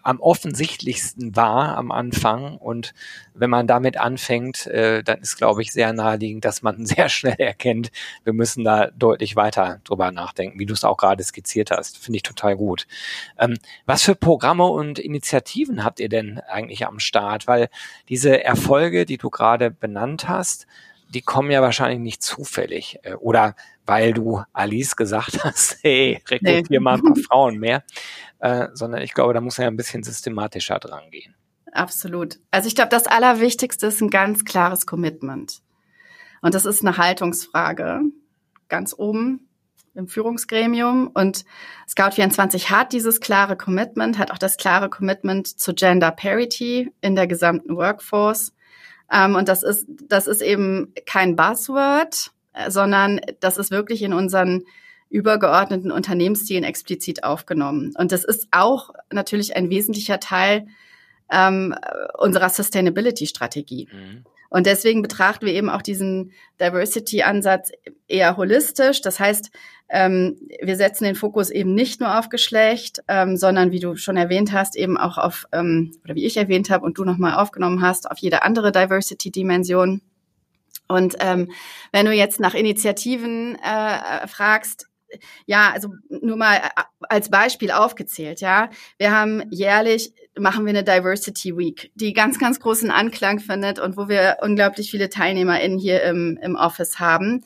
am 0.01 0.19
offensichtlichsten 0.19 1.35
war 1.35 1.77
am 1.77 1.91
Anfang. 1.91 2.57
Und 2.57 2.93
wenn 3.33 3.49
man 3.49 3.67
damit 3.67 3.97
anfängt, 3.97 4.65
äh, 4.67 5.03
dann 5.03 5.19
ist, 5.19 5.37
glaube 5.37 5.61
ich, 5.61 5.71
sehr 5.71 5.93
naheliegend, 5.93 6.43
dass 6.43 6.61
man 6.61 6.85
sehr 6.85 7.09
schnell 7.09 7.35
erkennt, 7.39 7.91
wir 8.23 8.33
müssen 8.33 8.63
da 8.63 8.87
deutlich 8.87 9.35
weiter 9.35 9.81
drüber 9.83 10.11
nachdenken, 10.11 10.59
wie 10.59 10.65
du 10.65 10.73
es 10.73 10.83
auch 10.83 10.97
gerade 10.97 11.23
skizziert 11.23 11.71
hast. 11.71 11.97
Finde 11.97 12.17
ich 12.17 12.23
total 12.23 12.55
gut. 12.55 12.87
Ähm, 13.37 13.57
was 13.85 14.03
für 14.03 14.15
Programme 14.15 14.65
und 14.65 14.99
Initiativen 14.99 15.83
habt 15.83 15.99
ihr 15.99 16.09
denn 16.09 16.39
eigentlich 16.39 16.87
am 16.87 16.99
Start? 16.99 17.47
Weil 17.47 17.69
diese 18.09 18.43
Erfolge, 18.43 19.05
die 19.05 19.17
du 19.17 19.29
gerade 19.29 19.69
benannt 19.69 20.27
hast, 20.27 20.65
die 21.13 21.21
kommen 21.21 21.51
ja 21.51 21.61
wahrscheinlich 21.61 21.99
nicht 21.99 22.23
zufällig. 22.23 22.99
Äh, 23.03 23.13
oder 23.15 23.55
weil 23.85 24.13
du 24.13 24.43
Alice 24.53 24.95
gesagt 24.95 25.39
hast, 25.43 25.77
hey, 25.83 26.21
rekrutier 26.27 26.63
nee. 26.69 26.79
mal 26.79 26.95
ein 26.95 27.03
paar 27.03 27.15
Frauen 27.29 27.57
mehr. 27.57 27.83
Äh, 28.39 28.69
sondern 28.73 29.01
ich 29.01 29.13
glaube, 29.13 29.33
da 29.33 29.41
muss 29.41 29.57
man 29.57 29.65
ja 29.65 29.71
ein 29.71 29.77
bisschen 29.77 30.03
systematischer 30.03 30.79
dran 30.79 31.11
gehen. 31.11 31.35
Absolut. 31.71 32.39
Also 32.49 32.67
ich 32.67 32.75
glaube, 32.75 32.89
das 32.89 33.07
Allerwichtigste 33.07 33.87
ist 33.87 34.01
ein 34.01 34.09
ganz 34.09 34.45
klares 34.45 34.85
Commitment. 34.85 35.61
Und 36.41 36.55
das 36.55 36.65
ist 36.65 36.83
eine 36.83 36.97
Haltungsfrage. 36.97 38.01
Ganz 38.67 38.95
oben 38.97 39.47
im 39.93 40.07
Führungsgremium. 40.07 41.11
Und 41.13 41.45
Scout24 41.87 42.69
hat 42.69 42.93
dieses 42.93 43.19
klare 43.19 43.55
Commitment, 43.55 44.17
hat 44.17 44.31
auch 44.31 44.37
das 44.37 44.57
klare 44.57 44.89
Commitment 44.89 45.47
zu 45.47 45.73
Gender 45.73 46.11
Parity 46.11 46.91
in 47.01 47.15
der 47.15 47.27
gesamten 47.27 47.75
Workforce. 47.75 48.53
Ähm, 49.11 49.35
und 49.35 49.47
das 49.49 49.63
ist, 49.63 49.87
das 50.07 50.27
ist 50.27 50.41
eben 50.41 50.93
kein 51.05 51.35
Buzzword, 51.35 52.31
äh, 52.53 52.71
sondern 52.71 53.21
das 53.39 53.57
ist 53.57 53.71
wirklich 53.71 54.01
in 54.01 54.13
unseren 54.13 54.63
übergeordneten 55.09 55.91
Unternehmenszielen 55.91 56.63
explizit 56.63 57.23
aufgenommen. 57.23 57.93
Und 57.97 58.11
das 58.11 58.23
ist 58.23 58.47
auch 58.51 58.91
natürlich 59.11 59.55
ein 59.55 59.69
wesentlicher 59.69 60.19
Teil 60.19 60.67
ähm, 61.29 61.75
unserer 62.17 62.49
Sustainability-Strategie. 62.49 63.89
Mhm. 63.91 64.23
Und 64.49 64.65
deswegen 64.65 65.01
betrachten 65.01 65.45
wir 65.45 65.53
eben 65.53 65.69
auch 65.69 65.81
diesen 65.81 66.33
Diversity-Ansatz 66.59 67.71
eher 68.07 68.35
holistisch. 68.35 69.01
Das 69.01 69.19
heißt, 69.19 69.49
ähm, 69.91 70.37
wir 70.61 70.77
setzen 70.77 71.03
den 71.03 71.15
Fokus 71.15 71.49
eben 71.49 71.73
nicht 71.73 71.99
nur 71.99 72.17
auf 72.17 72.29
Geschlecht, 72.29 73.03
ähm, 73.07 73.35
sondern 73.35 73.71
wie 73.71 73.79
du 73.79 73.97
schon 73.97 74.15
erwähnt 74.15 74.53
hast, 74.53 74.77
eben 74.77 74.97
auch 74.97 75.17
auf, 75.17 75.45
ähm, 75.51 75.91
oder 76.03 76.15
wie 76.15 76.25
ich 76.25 76.37
erwähnt 76.37 76.69
habe 76.69 76.85
und 76.85 76.97
du 76.97 77.03
nochmal 77.03 77.33
aufgenommen 77.33 77.81
hast, 77.81 78.09
auf 78.09 78.17
jede 78.19 78.43
andere 78.43 78.71
Diversity-Dimension. 78.71 80.01
Und 80.87 81.15
ähm, 81.19 81.51
wenn 81.91 82.05
du 82.05 82.13
jetzt 82.13 82.39
nach 82.39 82.53
Initiativen 82.53 83.55
äh, 83.55 84.27
fragst, 84.27 84.87
ja, 85.45 85.71
also 85.73 85.89
nur 86.09 86.37
mal 86.37 86.61
als 87.01 87.29
Beispiel 87.29 87.71
aufgezählt, 87.71 88.39
ja. 88.39 88.69
Wir 88.97 89.11
haben 89.11 89.43
jährlich 89.49 90.13
machen 90.39 90.65
wir 90.65 90.69
eine 90.69 90.83
Diversity 90.83 91.57
Week, 91.57 91.91
die 91.95 92.13
ganz, 92.13 92.39
ganz 92.39 92.59
großen 92.59 92.91
Anklang 92.91 93.39
findet 93.39 93.79
und 93.79 93.97
wo 93.97 94.07
wir 94.07 94.37
unglaublich 94.41 94.89
viele 94.89 95.09
TeilnehmerInnen 95.09 95.77
hier 95.77 96.03
im, 96.03 96.39
im 96.41 96.55
Office 96.55 96.99
haben. 96.99 97.43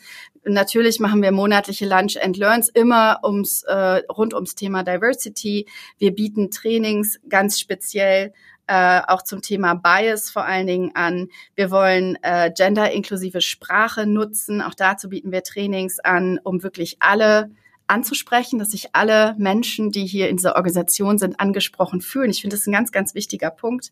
Natürlich 0.48 1.00
machen 1.00 1.24
wir 1.24 1.32
monatliche 1.32 1.88
Lunch 1.88 2.18
and 2.22 2.38
Learns 2.38 2.70
immer 2.70 3.20
ums 3.24 3.64
äh, 3.64 4.04
rund 4.10 4.36
ums 4.36 4.54
Thema 4.54 4.84
Diversity. 4.84 5.66
Wir 5.98 6.14
bieten 6.14 6.52
Trainings 6.52 7.20
ganz 7.28 7.60
speziell 7.60 8.32
äh, 8.68 9.02
auch 9.08 9.24
zum 9.24 9.42
Thema 9.42 9.74
Bias 9.74 10.30
vor 10.30 10.46
allen 10.46 10.68
Dingen 10.68 10.92
an. 10.94 11.30
Wir 11.56 11.72
wollen 11.72 12.18
äh, 12.22 12.52
gender-inklusive 12.56 13.42
Sprache 13.42 14.06
nutzen. 14.06 14.62
Auch 14.62 14.76
dazu 14.76 15.10
bieten 15.10 15.32
wir 15.32 15.44
Trainings 15.44 16.00
an, 16.00 16.40
um 16.44 16.62
wirklich 16.64 16.98
alle 17.00 17.50
anzusprechen, 17.88 18.60
dass 18.60 18.72
sich 18.72 18.90
alle 18.94 19.36
Menschen, 19.38 19.92
die 19.92 20.06
hier 20.06 20.30
in 20.30 20.38
dieser 20.38 20.56
Organisation 20.56 21.18
sind, 21.18 21.40
angesprochen 21.40 22.02
fühlen. 22.02 22.32
Ich 22.32 22.42
finde 22.42 22.56
das 22.56 22.66
ein 22.66 22.72
ganz, 22.72 22.92
ganz 22.92 23.14
wichtiger 23.16 23.52
Punkt. 23.52 23.92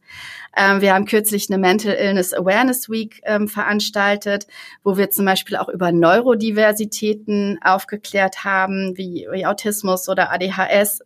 Ähm, 0.56 0.82
wir 0.82 0.94
haben 0.94 1.06
kürzlich 1.06 1.50
eine 1.50 1.60
Mental 1.60 1.94
Illness 1.94 2.34
Awareness 2.34 2.90
Week 2.90 3.22
ähm, 3.24 3.48
veranstaltet, 3.48 4.48
wo 4.84 4.98
wir 4.98 5.10
zum 5.10 5.26
Beispiel 5.26 5.58
auch 5.58 5.70
über 5.70 5.92
Neurodiversitäten 5.92 7.60
aufgeklärt 7.64 8.44
haben, 8.44 8.98
wie, 8.98 9.28
wie 9.32 9.46
Autismus 9.46 10.10
oder 10.10 10.32
ADHS, 10.32 11.02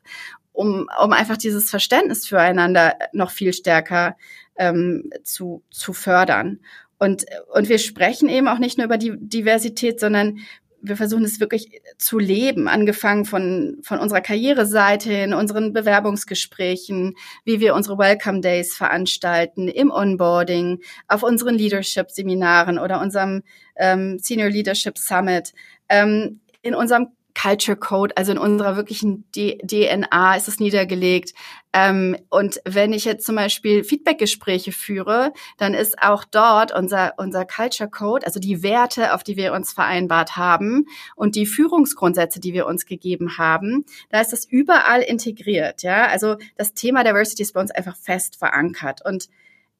um, 0.53 0.89
um 1.03 1.13
einfach 1.13 1.37
dieses 1.37 1.69
Verständnis 1.69 2.25
füreinander 2.25 2.95
noch 3.11 3.31
viel 3.31 3.53
stärker 3.53 4.15
ähm, 4.57 5.09
zu, 5.23 5.63
zu 5.69 5.93
fördern. 5.93 6.59
Und, 6.99 7.25
und 7.53 7.69
wir 7.69 7.77
sprechen 7.77 8.27
eben 8.27 8.47
auch 8.47 8.57
nicht 8.57 8.77
nur 8.77 8.85
über 8.85 8.97
die 8.97 9.13
Diversität, 9.19 9.99
sondern 9.99 10.39
wir 10.81 10.95
versuchen 10.95 11.23
es 11.25 11.39
wirklich 11.39 11.81
zu 11.97 12.19
leben, 12.19 12.67
angefangen 12.67 13.25
von, 13.25 13.79
von 13.81 13.99
unserer 13.99 14.21
Karriereseite 14.21 15.11
in 15.11 15.33
unseren 15.33 15.73
Bewerbungsgesprächen, 15.73 17.15
wie 17.45 17.59
wir 17.59 17.75
unsere 17.75 17.97
Welcome 17.97 18.41
Days 18.41 18.75
veranstalten, 18.75 19.67
im 19.67 19.91
Onboarding, 19.91 20.79
auf 21.07 21.23
unseren 21.23 21.55
Leadership-Seminaren 21.55 22.79
oder 22.79 23.01
unserem 23.01 23.43
ähm, 23.75 24.19
Senior 24.19 24.49
Leadership 24.49 24.97
Summit. 24.97 25.53
Ähm, 25.89 26.41
in 26.61 26.75
unserem 26.75 27.16
Culture 27.39 27.77
Code, 27.77 28.17
also 28.17 28.31
in 28.31 28.37
unserer 28.37 28.75
wirklichen 28.75 29.29
D 29.31 29.59
DNA 29.59 30.35
ist 30.35 30.47
es 30.47 30.59
niedergelegt. 30.59 31.33
Ähm, 31.71 32.17
und 32.29 32.59
wenn 32.65 32.93
ich 32.93 33.05
jetzt 33.05 33.25
zum 33.25 33.35
Beispiel 33.35 33.83
Feedbackgespräche 33.83 34.71
führe, 34.71 35.33
dann 35.57 35.75
ist 35.75 36.01
auch 36.01 36.23
dort 36.23 36.73
unser, 36.73 37.13
unser 37.17 37.45
Culture 37.45 37.89
Code, 37.89 38.25
also 38.25 38.39
die 38.39 38.63
Werte, 38.63 39.13
auf 39.13 39.23
die 39.23 39.37
wir 39.37 39.53
uns 39.53 39.71
vereinbart 39.71 40.35
haben 40.35 40.85
und 41.15 41.35
die 41.35 41.45
Führungsgrundsätze, 41.45 42.39
die 42.39 42.53
wir 42.53 42.65
uns 42.65 42.85
gegeben 42.85 43.37
haben, 43.37 43.85
da 44.09 44.19
ist 44.19 44.33
das 44.33 44.45
überall 44.45 45.01
integriert. 45.01 45.83
Ja, 45.83 46.07
also 46.07 46.37
das 46.55 46.73
Thema 46.73 47.03
Diversity 47.03 47.43
ist 47.43 47.53
bei 47.53 47.61
uns 47.61 47.71
einfach 47.71 47.95
fest 47.95 48.37
verankert 48.37 49.05
und 49.05 49.29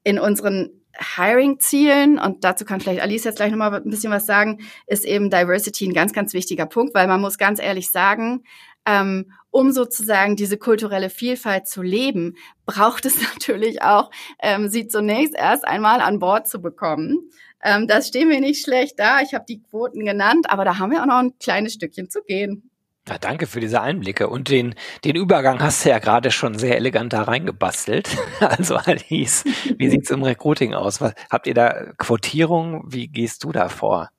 in 0.03 0.19
unseren 0.19 0.69
Hiring-Zielen, 1.15 2.19
und 2.19 2.43
dazu 2.43 2.65
kann 2.65 2.81
vielleicht 2.81 3.01
Alice 3.01 3.23
jetzt 3.23 3.37
gleich 3.37 3.51
nochmal 3.51 3.73
ein 3.73 3.89
bisschen 3.89 4.11
was 4.11 4.25
sagen, 4.25 4.59
ist 4.85 5.05
eben 5.05 5.29
Diversity 5.29 5.87
ein 5.87 5.93
ganz, 5.93 6.13
ganz 6.13 6.33
wichtiger 6.33 6.65
Punkt, 6.65 6.93
weil 6.95 7.07
man 7.07 7.21
muss 7.21 7.37
ganz 7.37 7.61
ehrlich 7.61 7.91
sagen, 7.91 8.43
ähm, 8.85 9.31
um 9.51 9.71
sozusagen 9.71 10.35
diese 10.35 10.57
kulturelle 10.57 11.09
Vielfalt 11.09 11.67
zu 11.67 11.81
leben, 11.81 12.35
braucht 12.65 13.05
es 13.05 13.21
natürlich 13.33 13.81
auch, 13.81 14.11
ähm, 14.41 14.69
sie 14.69 14.87
zunächst 14.87 15.35
erst 15.35 15.67
einmal 15.67 16.01
an 16.01 16.19
Bord 16.19 16.47
zu 16.47 16.61
bekommen. 16.61 17.29
Ähm, 17.63 17.87
das 17.87 18.07
stehen 18.07 18.29
wir 18.29 18.39
nicht 18.39 18.63
schlecht 18.63 18.99
da. 18.99 19.21
Ich 19.21 19.33
habe 19.33 19.45
die 19.47 19.61
Quoten 19.61 20.05
genannt, 20.05 20.49
aber 20.49 20.63
da 20.63 20.77
haben 20.77 20.91
wir 20.91 21.01
auch 21.01 21.07
noch 21.07 21.17
ein 21.17 21.37
kleines 21.39 21.73
Stückchen 21.73 22.09
zu 22.09 22.21
gehen. 22.23 22.69
Ja, 23.09 23.17
danke 23.17 23.47
für 23.47 23.59
diese 23.59 23.81
Einblicke. 23.81 24.27
Und 24.27 24.49
den, 24.49 24.75
den 25.05 25.15
Übergang 25.15 25.61
hast 25.61 25.85
du 25.85 25.89
ja 25.89 25.99
gerade 25.99 26.29
schon 26.29 26.57
sehr 26.57 26.75
elegant 26.75 27.13
da 27.13 27.23
reingebastelt. 27.23 28.09
Also 28.39 28.75
Alice, 28.75 29.43
wie 29.77 29.89
sieht's 29.89 30.11
im 30.11 30.23
Recruiting 30.23 30.73
aus? 30.73 31.01
Was, 31.01 31.13
habt 31.29 31.47
ihr 31.47 31.53
da 31.53 31.91
Quotierung? 31.97 32.83
Wie 32.85 33.07
gehst 33.07 33.43
du 33.43 33.51
da 33.51 33.67
vor? 33.69 34.09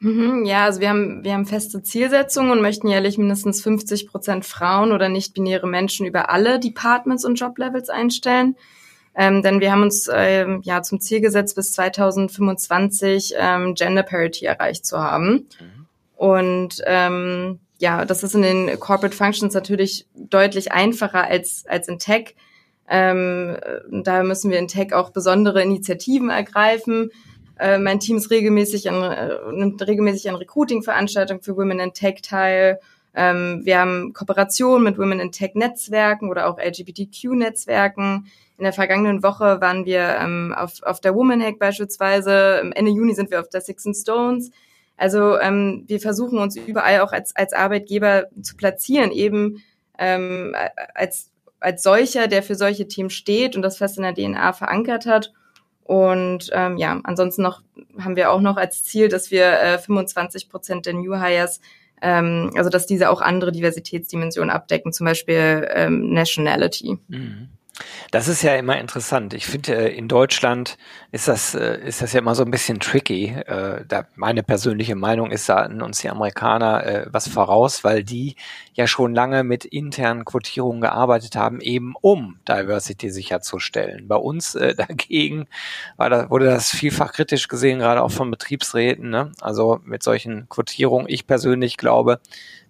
Mhm, 0.00 0.44
ja, 0.44 0.64
also 0.64 0.80
wir 0.80 0.90
haben, 0.90 1.24
wir 1.24 1.32
haben 1.32 1.46
feste 1.46 1.82
Zielsetzungen 1.82 2.52
und 2.52 2.60
möchten 2.60 2.88
jährlich 2.88 3.18
mindestens 3.18 3.62
50 3.62 4.06
Prozent 4.06 4.44
Frauen 4.44 4.92
oder 4.92 5.08
nicht-binäre 5.08 5.66
Menschen 5.66 6.06
über 6.06 6.30
alle 6.30 6.60
Departments 6.60 7.24
und 7.24 7.36
Joblevels 7.36 7.88
einstellen. 7.88 8.56
Ähm, 9.16 9.42
denn 9.42 9.60
wir 9.60 9.72
haben 9.72 9.82
uns 9.82 10.08
ähm, 10.12 10.60
ja 10.62 10.82
zum 10.82 11.00
Ziel 11.00 11.20
gesetzt, 11.20 11.56
bis 11.56 11.72
2025 11.72 13.34
ähm, 13.38 13.74
Gender 13.74 14.02
Parity 14.02 14.44
erreicht 14.44 14.84
zu 14.84 14.98
haben. 14.98 15.48
Mhm. 15.58 15.86
Und 16.16 16.82
ähm, 16.84 17.60
ja, 17.78 18.04
das 18.04 18.22
ist 18.22 18.34
in 18.34 18.42
den 18.42 18.80
Corporate 18.80 19.16
Functions 19.16 19.54
natürlich 19.54 20.06
deutlich 20.14 20.72
einfacher 20.72 21.24
als, 21.24 21.64
als 21.66 21.88
in 21.88 21.98
Tech. 21.98 22.34
Ähm, 22.88 23.56
da 23.90 24.22
müssen 24.22 24.50
wir 24.50 24.58
in 24.58 24.68
Tech 24.68 24.92
auch 24.92 25.10
besondere 25.10 25.62
Initiativen 25.62 26.30
ergreifen. 26.30 27.10
Äh, 27.58 27.78
mein 27.78 28.00
Team 28.00 28.16
ist 28.16 28.30
regelmäßig 28.30 28.90
an, 28.90 29.02
äh, 29.02 29.52
nimmt 29.52 29.84
regelmäßig 29.86 30.28
an 30.28 30.36
Recruiting-Veranstaltungen 30.36 31.40
für 31.40 31.56
Women 31.56 31.80
in 31.80 31.92
Tech 31.92 32.20
teil. 32.22 32.80
Ähm, 33.14 33.62
wir 33.64 33.78
haben 33.78 34.12
Kooperationen 34.12 34.82
mit 34.82 34.98
Women 34.98 35.20
in 35.20 35.30
Tech-Netzwerken 35.30 36.30
oder 36.30 36.48
auch 36.48 36.58
LGBTQ-Netzwerken. 36.58 38.26
In 38.58 38.64
der 38.64 38.72
vergangenen 38.72 39.22
Woche 39.22 39.60
waren 39.60 39.84
wir 39.84 40.16
ähm, 40.20 40.54
auf, 40.56 40.82
auf 40.82 41.00
der 41.00 41.14
Woman 41.14 41.42
Hack 41.42 41.58
beispielsweise. 41.58 42.70
Ende 42.74 42.90
Juni 42.90 43.14
sind 43.14 43.30
wir 43.30 43.40
auf 43.40 43.48
der 43.48 43.60
Six 43.60 43.86
and 43.86 43.96
Stones. 43.96 44.50
Also 44.96 45.38
ähm, 45.38 45.84
wir 45.86 46.00
versuchen 46.00 46.38
uns 46.38 46.56
überall 46.56 47.00
auch 47.00 47.12
als, 47.12 47.34
als 47.34 47.52
Arbeitgeber 47.52 48.26
zu 48.42 48.56
platzieren, 48.56 49.10
eben 49.10 49.62
ähm, 49.98 50.54
als, 50.94 51.30
als 51.60 51.82
solcher, 51.82 52.28
der 52.28 52.42
für 52.42 52.54
solche 52.54 52.86
Themen 52.86 53.10
steht 53.10 53.56
und 53.56 53.62
das 53.62 53.78
fest 53.78 53.96
in 53.96 54.04
der 54.04 54.14
DNA 54.14 54.52
verankert 54.52 55.06
hat. 55.06 55.32
Und 55.82 56.50
ähm, 56.52 56.78
ja, 56.78 56.98
ansonsten 57.04 57.42
noch 57.42 57.62
haben 57.98 58.16
wir 58.16 58.30
auch 58.30 58.40
noch 58.40 58.56
als 58.56 58.84
Ziel, 58.84 59.08
dass 59.08 59.30
wir 59.30 59.60
äh, 59.60 59.78
25 59.78 60.48
Prozent 60.48 60.86
der 60.86 60.94
New 60.94 61.14
Hires, 61.14 61.60
ähm, 62.00 62.52
also 62.56 62.70
dass 62.70 62.86
diese 62.86 63.10
auch 63.10 63.20
andere 63.20 63.52
Diversitätsdimensionen 63.52 64.50
abdecken, 64.50 64.92
zum 64.92 65.04
Beispiel 65.04 65.68
ähm, 65.70 66.12
Nationality. 66.12 66.98
Mhm. 67.08 67.48
Das 68.10 68.28
ist 68.28 68.42
ja 68.42 68.54
immer 68.54 68.78
interessant. 68.78 69.34
Ich 69.34 69.46
finde, 69.46 69.74
äh, 69.74 69.96
in 69.96 70.06
Deutschland 70.06 70.78
ist 71.10 71.26
das, 71.26 71.54
äh, 71.54 71.80
ist 71.84 72.02
das 72.02 72.12
ja 72.12 72.20
immer 72.20 72.34
so 72.34 72.44
ein 72.44 72.50
bisschen 72.50 72.78
tricky. 72.78 73.26
Äh, 73.26 73.84
da 73.86 74.06
meine 74.14 74.42
persönliche 74.44 74.94
Meinung 74.94 75.30
ist, 75.30 75.48
da 75.48 75.64
hatten 75.64 75.82
uns 75.82 76.00
die 76.00 76.08
Amerikaner 76.08 77.06
was 77.10 77.28
voraus, 77.28 77.84
weil 77.84 78.04
die 78.04 78.36
ja 78.74 78.86
schon 78.86 79.14
lange 79.14 79.44
mit 79.44 79.64
internen 79.64 80.24
Quotierungen 80.24 80.80
gearbeitet 80.80 81.36
haben, 81.36 81.60
eben 81.60 81.94
um 82.00 82.38
Diversity 82.48 83.10
sicherzustellen. 83.10 84.08
Bei 84.08 84.16
uns 84.16 84.52
dagegen 84.76 85.46
da, 85.98 86.30
wurde 86.30 86.46
das 86.46 86.70
vielfach 86.70 87.12
kritisch 87.12 87.48
gesehen, 87.48 87.78
gerade 87.78 88.02
auch 88.02 88.10
von 88.10 88.30
Betriebsräten. 88.30 89.10
Ne? 89.10 89.32
Also 89.40 89.80
mit 89.84 90.02
solchen 90.02 90.48
Quotierungen. 90.48 91.08
Ich 91.08 91.26
persönlich 91.26 91.76
glaube, 91.76 92.20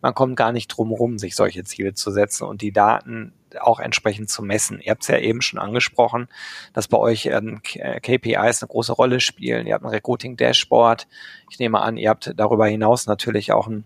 man 0.01 0.15
kommt 0.15 0.37
gar 0.37 0.53
nicht 0.53 0.69
drum 0.69 0.93
rum, 0.93 1.19
sich 1.19 1.35
solche 1.35 1.65
Ziele 1.65 1.95
zu 1.95 2.11
setzen 2.11 2.45
und 2.45 2.63
die 2.63 2.73
Daten 2.73 3.33
auch 3.61 3.81
entsprechend 3.81 4.31
zu 4.31 4.43
messen. 4.43 4.81
Ihr 4.81 4.93
habt 4.93 5.03
es 5.03 5.09
ja 5.09 5.19
eben 5.19 5.43
schon 5.43 5.59
angesprochen, 5.59 6.29
dass 6.73 6.89
bei 6.89 6.99
euch 6.99 7.27
ähm, 7.27 7.61
KPIs 7.63 8.63
eine 8.63 8.69
große 8.69 8.93
Rolle 8.93 9.21
spielen. 9.21 9.67
Ihr 9.67 9.75
habt 9.75 9.85
ein 9.85 9.91
Recruiting-Dashboard. 9.91 11.07
Ich 11.51 11.59
nehme 11.59 11.81
an, 11.81 11.97
ihr 11.97 12.11
habt 12.11 12.33
darüber 12.37 12.67
hinaus 12.67 13.07
natürlich 13.07 13.53
auch 13.53 13.67
ein 13.67 13.85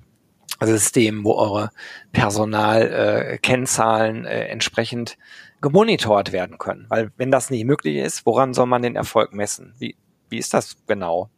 System, 0.61 1.25
wo 1.25 1.35
eure 1.35 1.71
Personalkennzahlen 2.13 4.25
äh, 4.25 4.45
äh, 4.45 4.49
entsprechend 4.49 5.19
gemonitort 5.61 6.33
werden 6.33 6.59
können. 6.59 6.87
Weil 6.89 7.13
wenn 7.17 7.31
das 7.31 7.51
nicht 7.51 7.65
möglich 7.65 7.97
ist, 7.97 8.27
woran 8.27 8.55
soll 8.55 8.67
man 8.67 8.83
den 8.83 8.97
Erfolg 8.97 9.33
messen? 9.33 9.75
Wie, 9.79 9.97
wie 10.29 10.39
ist 10.39 10.53
das 10.55 10.77
genau? 10.87 11.31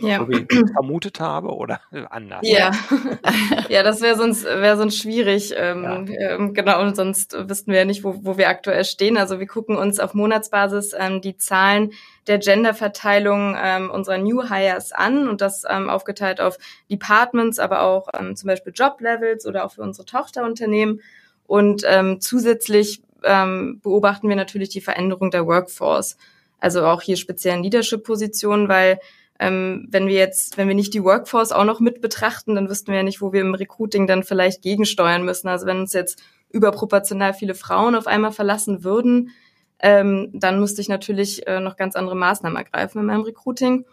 Ja. 0.00 0.18
So 0.18 0.28
wie 0.28 0.46
ich 0.48 0.70
vermutet 0.72 1.20
habe 1.20 1.48
oder 1.48 1.80
anders? 2.10 2.40
Ja, 2.42 2.72
ja 3.68 3.82
das 3.82 4.00
wäre 4.00 4.16
sonst, 4.16 4.44
wäre 4.44 4.76
sonst 4.76 4.98
schwierig. 4.98 5.54
Ähm, 5.56 6.06
ja. 6.08 6.30
ähm, 6.30 6.54
genau, 6.54 6.80
und 6.80 6.96
sonst 6.96 7.36
wüssten 7.48 7.72
wir 7.72 7.80
ja 7.80 7.84
nicht, 7.84 8.04
wo, 8.04 8.16
wo 8.22 8.36
wir 8.36 8.48
aktuell 8.48 8.84
stehen. 8.84 9.16
Also 9.16 9.38
wir 9.38 9.46
gucken 9.46 9.76
uns 9.76 10.00
auf 10.00 10.14
Monatsbasis 10.14 10.92
ähm, 10.98 11.20
die 11.20 11.36
Zahlen 11.36 11.92
der 12.26 12.38
Genderverteilung 12.38 13.56
ähm, 13.60 13.90
unserer 13.90 14.18
New 14.18 14.48
Hires 14.48 14.92
an 14.92 15.28
und 15.28 15.40
das 15.40 15.64
ähm, 15.68 15.90
aufgeteilt 15.90 16.40
auf 16.40 16.58
Departments, 16.90 17.58
aber 17.58 17.82
auch 17.82 18.08
ähm, 18.18 18.36
zum 18.36 18.46
Beispiel 18.48 18.72
Job-Levels 18.74 19.46
oder 19.46 19.64
auch 19.64 19.72
für 19.72 19.82
unsere 19.82 20.06
Tochterunternehmen. 20.06 21.00
Und 21.46 21.82
ähm, 21.86 22.20
zusätzlich 22.20 23.02
ähm, 23.24 23.80
beobachten 23.82 24.28
wir 24.28 24.36
natürlich 24.36 24.68
die 24.68 24.80
Veränderung 24.80 25.30
der 25.30 25.46
Workforce. 25.46 26.16
Also 26.58 26.84
auch 26.84 27.02
hier 27.02 27.16
speziellen 27.16 27.62
Leadership-Positionen, 27.62 28.68
weil 28.68 29.00
ähm, 29.40 29.88
wenn 29.90 30.06
wir 30.06 30.14
jetzt, 30.16 30.58
wenn 30.58 30.68
wir 30.68 30.74
nicht 30.74 30.92
die 30.92 31.02
Workforce 31.02 31.50
auch 31.50 31.64
noch 31.64 31.80
mit 31.80 32.02
betrachten, 32.02 32.54
dann 32.54 32.68
wüssten 32.68 32.88
wir 32.88 32.98
ja 32.98 33.02
nicht, 33.02 33.22
wo 33.22 33.32
wir 33.32 33.40
im 33.40 33.54
Recruiting 33.54 34.06
dann 34.06 34.22
vielleicht 34.22 34.60
gegensteuern 34.60 35.24
müssen. 35.24 35.48
Also 35.48 35.64
wenn 35.64 35.80
uns 35.80 35.94
jetzt 35.94 36.22
überproportional 36.50 37.32
viele 37.32 37.54
Frauen 37.54 37.94
auf 37.94 38.06
einmal 38.06 38.32
verlassen 38.32 38.84
würden, 38.84 39.30
ähm, 39.78 40.28
dann 40.34 40.60
müsste 40.60 40.82
ich 40.82 40.90
natürlich 40.90 41.46
äh, 41.46 41.58
noch 41.58 41.76
ganz 41.76 41.96
andere 41.96 42.16
Maßnahmen 42.16 42.58
ergreifen 42.58 43.00
in 43.00 43.06
meinem 43.06 43.22
Recruiting. 43.22 43.86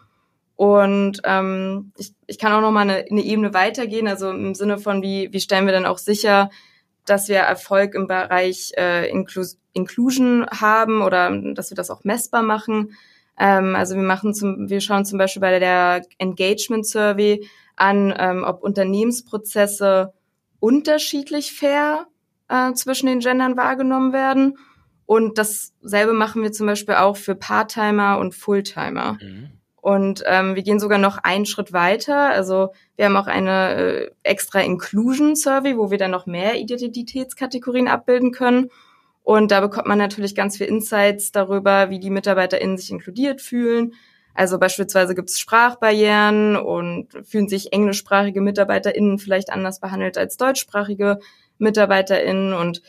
Und 0.54 1.22
ähm, 1.24 1.92
ich, 1.96 2.12
ich 2.26 2.38
kann 2.38 2.52
auch 2.52 2.60
noch 2.60 2.72
mal 2.72 2.82
eine, 2.82 3.06
eine 3.10 3.22
Ebene 3.22 3.54
weitergehen, 3.54 4.06
also 4.06 4.28
im 4.30 4.54
Sinne 4.54 4.76
von, 4.76 5.00
wie, 5.02 5.32
wie 5.32 5.40
stellen 5.40 5.64
wir 5.64 5.72
dann 5.72 5.86
auch 5.86 5.98
sicher, 5.98 6.50
dass 7.06 7.30
wir 7.30 7.38
Erfolg 7.38 7.94
im 7.94 8.06
Bereich 8.06 8.72
äh, 8.76 9.08
Inclus 9.08 9.58
Inclusion 9.72 10.46
haben 10.50 11.00
oder 11.00 11.30
dass 11.54 11.70
wir 11.70 11.76
das 11.76 11.90
auch 11.90 12.04
messbar 12.04 12.42
machen. 12.42 12.96
Ähm, 13.38 13.76
also 13.76 13.94
wir 13.94 14.02
machen 14.02 14.34
zum, 14.34 14.68
wir 14.68 14.80
schauen 14.80 15.04
zum 15.04 15.18
Beispiel 15.18 15.40
bei 15.40 15.58
der 15.58 16.02
Engagement 16.18 16.86
Survey 16.86 17.46
an, 17.76 18.14
ähm, 18.18 18.44
ob 18.44 18.62
Unternehmensprozesse 18.62 20.12
unterschiedlich 20.60 21.52
fair 21.52 22.06
äh, 22.48 22.72
zwischen 22.72 23.06
den 23.06 23.20
Gendern 23.20 23.56
wahrgenommen 23.56 24.12
werden. 24.12 24.58
Und 25.06 25.38
dasselbe 25.38 26.12
machen 26.12 26.42
wir 26.42 26.52
zum 26.52 26.66
Beispiel 26.66 26.96
auch 26.96 27.16
für 27.16 27.34
Parttimer 27.34 28.18
und 28.18 28.34
Fulltimer. 28.34 29.16
Mhm. 29.22 29.50
Und 29.80 30.22
ähm, 30.26 30.54
wir 30.54 30.62
gehen 30.62 30.80
sogar 30.80 30.98
noch 30.98 31.18
einen 31.18 31.46
Schritt 31.46 31.72
weiter. 31.72 32.28
Also 32.30 32.72
wir 32.96 33.06
haben 33.06 33.16
auch 33.16 33.26
eine 33.26 33.74
äh, 33.74 34.10
extra 34.22 34.60
Inclusion 34.60 35.34
Survey, 35.34 35.78
wo 35.78 35.90
wir 35.90 35.98
dann 35.98 36.10
noch 36.10 36.26
mehr 36.26 36.56
Identitätskategorien 36.56 37.88
abbilden 37.88 38.32
können. 38.32 38.70
Und 39.28 39.50
da 39.50 39.60
bekommt 39.60 39.86
man 39.86 39.98
natürlich 39.98 40.34
ganz 40.34 40.56
viel 40.56 40.68
Insights 40.68 41.32
darüber, 41.32 41.90
wie 41.90 42.00
die 42.00 42.08
MitarbeiterInnen 42.08 42.78
sich 42.78 42.90
inkludiert 42.90 43.42
fühlen. 43.42 43.92
Also 44.32 44.58
beispielsweise 44.58 45.14
gibt 45.14 45.28
es 45.28 45.38
Sprachbarrieren 45.38 46.56
und 46.56 47.08
fühlen 47.24 47.46
sich 47.46 47.74
englischsprachige 47.74 48.40
MitarbeiterInnen 48.40 49.18
vielleicht 49.18 49.50
anders 49.50 49.80
behandelt 49.80 50.16
als 50.16 50.38
deutschsprachige 50.38 51.18
MitarbeiterInnen. 51.58 52.54
Und 52.54 52.80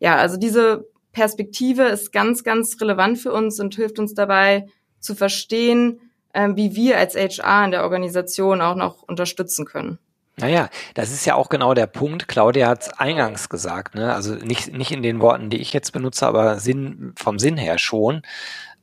ja, 0.00 0.16
also 0.16 0.36
diese 0.36 0.88
Perspektive 1.12 1.84
ist 1.84 2.10
ganz, 2.10 2.42
ganz 2.42 2.76
relevant 2.80 3.20
für 3.20 3.32
uns 3.32 3.60
und 3.60 3.76
hilft 3.76 4.00
uns 4.00 4.14
dabei 4.14 4.66
zu 4.98 5.14
verstehen, 5.14 6.00
ähm, 6.34 6.56
wie 6.56 6.74
wir 6.74 6.98
als 6.98 7.14
HR 7.14 7.66
in 7.66 7.70
der 7.70 7.84
Organisation 7.84 8.62
auch 8.62 8.74
noch 8.74 9.04
unterstützen 9.04 9.64
können. 9.64 10.00
Naja, 10.36 10.68
das 10.94 11.12
ist 11.12 11.24
ja 11.26 11.36
auch 11.36 11.48
genau 11.48 11.74
der 11.74 11.86
Punkt. 11.86 12.26
Claudia 12.26 12.68
hat 12.68 12.82
es 12.82 12.88
eingangs 12.88 13.48
gesagt, 13.48 13.94
ne? 13.94 14.12
Also 14.14 14.34
nicht, 14.34 14.72
nicht 14.72 14.90
in 14.90 15.02
den 15.02 15.20
Worten, 15.20 15.48
die 15.48 15.58
ich 15.58 15.72
jetzt 15.72 15.92
benutze, 15.92 16.26
aber 16.26 16.58
Sinn, 16.58 17.12
vom 17.16 17.38
Sinn 17.38 17.56
her 17.56 17.78
schon. 17.78 18.22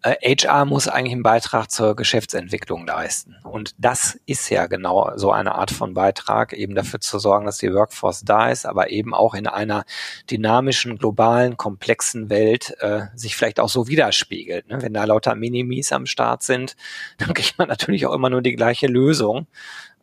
Äh, 0.03 0.35
HR 0.35 0.65
muss 0.65 0.87
eigentlich 0.87 1.11
einen 1.11 1.23
Beitrag 1.23 1.69
zur 1.69 1.95
Geschäftsentwicklung 1.95 2.87
leisten. 2.87 3.35
Und 3.43 3.75
das 3.77 4.19
ist 4.25 4.49
ja 4.49 4.65
genau 4.65 5.11
so 5.15 5.31
eine 5.31 5.55
Art 5.55 5.69
von 5.69 5.93
Beitrag, 5.93 6.53
eben 6.53 6.73
dafür 6.73 6.99
zu 7.01 7.19
sorgen, 7.19 7.45
dass 7.45 7.59
die 7.59 7.71
Workforce 7.71 8.23
da 8.23 8.49
ist, 8.49 8.65
aber 8.65 8.89
eben 8.89 9.13
auch 9.13 9.35
in 9.35 9.45
einer 9.45 9.83
dynamischen, 10.29 10.97
globalen, 10.97 11.55
komplexen 11.55 12.29
Welt 12.31 12.75
äh, 12.79 13.07
sich 13.13 13.35
vielleicht 13.35 13.59
auch 13.59 13.69
so 13.69 13.87
widerspiegelt. 13.87 14.69
Ne? 14.69 14.81
Wenn 14.81 14.93
da 14.93 15.03
lauter 15.03 15.35
Minimis 15.35 15.91
am 15.91 16.07
Start 16.07 16.41
sind, 16.41 16.75
dann 17.17 17.33
kriegt 17.33 17.59
man 17.59 17.67
natürlich 17.67 18.07
auch 18.07 18.13
immer 18.13 18.29
nur 18.29 18.41
die 18.41 18.55
gleiche 18.55 18.87
Lösung. 18.87 19.47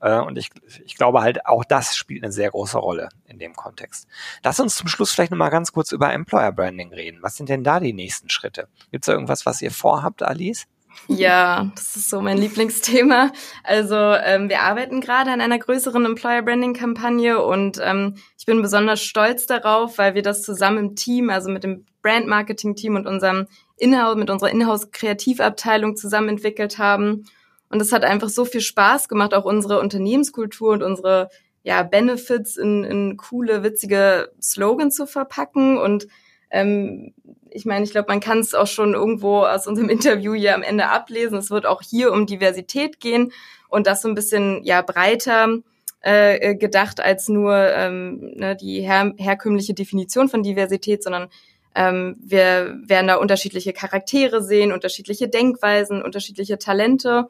Äh, 0.00 0.18
und 0.20 0.38
ich, 0.38 0.50
ich 0.84 0.96
glaube 0.96 1.20
halt, 1.20 1.46
auch 1.46 1.64
das 1.64 1.96
spielt 1.96 2.22
eine 2.22 2.32
sehr 2.32 2.50
große 2.50 2.78
Rolle 2.78 3.08
in 3.26 3.38
dem 3.38 3.54
Kontext. 3.54 4.06
Lass 4.42 4.60
uns 4.60 4.76
zum 4.76 4.88
Schluss 4.88 5.12
vielleicht 5.12 5.30
nochmal 5.30 5.50
ganz 5.50 5.72
kurz 5.72 5.92
über 5.92 6.12
Employer 6.12 6.52
Branding 6.52 6.92
reden. 6.92 7.18
Was 7.22 7.36
sind 7.36 7.48
denn 7.48 7.64
da 7.64 7.80
die 7.80 7.92
nächsten 7.92 8.30
Schritte? 8.30 8.68
Gibt 8.90 9.04
es 9.04 9.06
da 9.06 9.12
irgendwas, 9.12 9.46
was 9.46 9.62
ihr 9.62 9.70
vorhabt, 9.70 10.22
Alice? 10.22 10.66
Ja, 11.06 11.70
das 11.74 11.96
ist 11.96 12.10
so 12.10 12.20
mein 12.20 12.38
Lieblingsthema. 12.38 13.30
Also 13.62 13.94
ähm, 13.96 14.48
wir 14.48 14.62
arbeiten 14.62 15.00
gerade 15.00 15.30
an 15.30 15.40
einer 15.40 15.58
größeren 15.58 16.04
Employer 16.04 16.42
Branding 16.42 16.74
Kampagne 16.74 17.42
und 17.42 17.80
ähm, 17.82 18.16
ich 18.38 18.46
bin 18.46 18.62
besonders 18.62 19.02
stolz 19.02 19.46
darauf, 19.46 19.98
weil 19.98 20.14
wir 20.14 20.22
das 20.22 20.42
zusammen 20.42 20.78
im 20.78 20.96
Team, 20.96 21.30
also 21.30 21.50
mit 21.50 21.64
dem 21.64 21.86
Brand 22.02 22.26
Marketing 22.26 22.74
Team 22.74 22.96
und 22.96 23.06
unserem 23.06 23.46
Inhouse, 23.76 24.16
mit 24.16 24.30
unserer 24.30 24.50
Inhouse 24.50 24.90
Kreativabteilung 24.90 25.96
zusammen 25.96 26.30
entwickelt 26.30 26.78
haben. 26.78 27.24
Und 27.70 27.82
es 27.82 27.92
hat 27.92 28.04
einfach 28.04 28.28
so 28.28 28.44
viel 28.44 28.60
Spaß 28.60 29.08
gemacht, 29.08 29.34
auch 29.34 29.44
unsere 29.44 29.80
Unternehmenskultur 29.80 30.72
und 30.72 30.82
unsere 30.82 31.28
ja, 31.62 31.82
Benefits 31.82 32.56
in, 32.56 32.84
in 32.84 33.16
coole, 33.16 33.62
witzige 33.62 34.32
Slogans 34.40 34.94
zu 34.94 35.06
verpacken. 35.06 35.76
Und 35.76 36.06
ähm, 36.50 37.12
ich 37.50 37.66
meine, 37.66 37.84
ich 37.84 37.90
glaube, 37.90 38.08
man 38.08 38.20
kann 38.20 38.38
es 38.38 38.54
auch 38.54 38.66
schon 38.66 38.94
irgendwo 38.94 39.40
aus 39.42 39.66
unserem 39.66 39.88
Interview 39.90 40.34
hier 40.34 40.54
am 40.54 40.62
Ende 40.62 40.88
ablesen. 40.88 41.38
Es 41.38 41.50
wird 41.50 41.66
auch 41.66 41.82
hier 41.82 42.12
um 42.12 42.26
Diversität 42.26 43.00
gehen 43.00 43.32
und 43.68 43.86
das 43.86 44.02
so 44.02 44.08
ein 44.08 44.14
bisschen 44.14 44.62
ja 44.64 44.82
breiter 44.82 45.58
äh, 46.00 46.54
gedacht 46.54 47.00
als 47.00 47.28
nur 47.28 47.54
ähm, 47.54 48.32
ne, 48.36 48.56
die 48.56 48.80
her 48.80 49.12
herkömmliche 49.16 49.74
Definition 49.74 50.28
von 50.28 50.42
Diversität, 50.42 51.02
sondern 51.02 51.28
ähm, 51.74 52.16
wir 52.20 52.78
werden 52.86 53.08
da 53.08 53.16
unterschiedliche 53.16 53.72
Charaktere 53.72 54.42
sehen, 54.42 54.72
unterschiedliche 54.72 55.28
Denkweisen, 55.28 56.02
unterschiedliche 56.02 56.58
Talente 56.58 57.28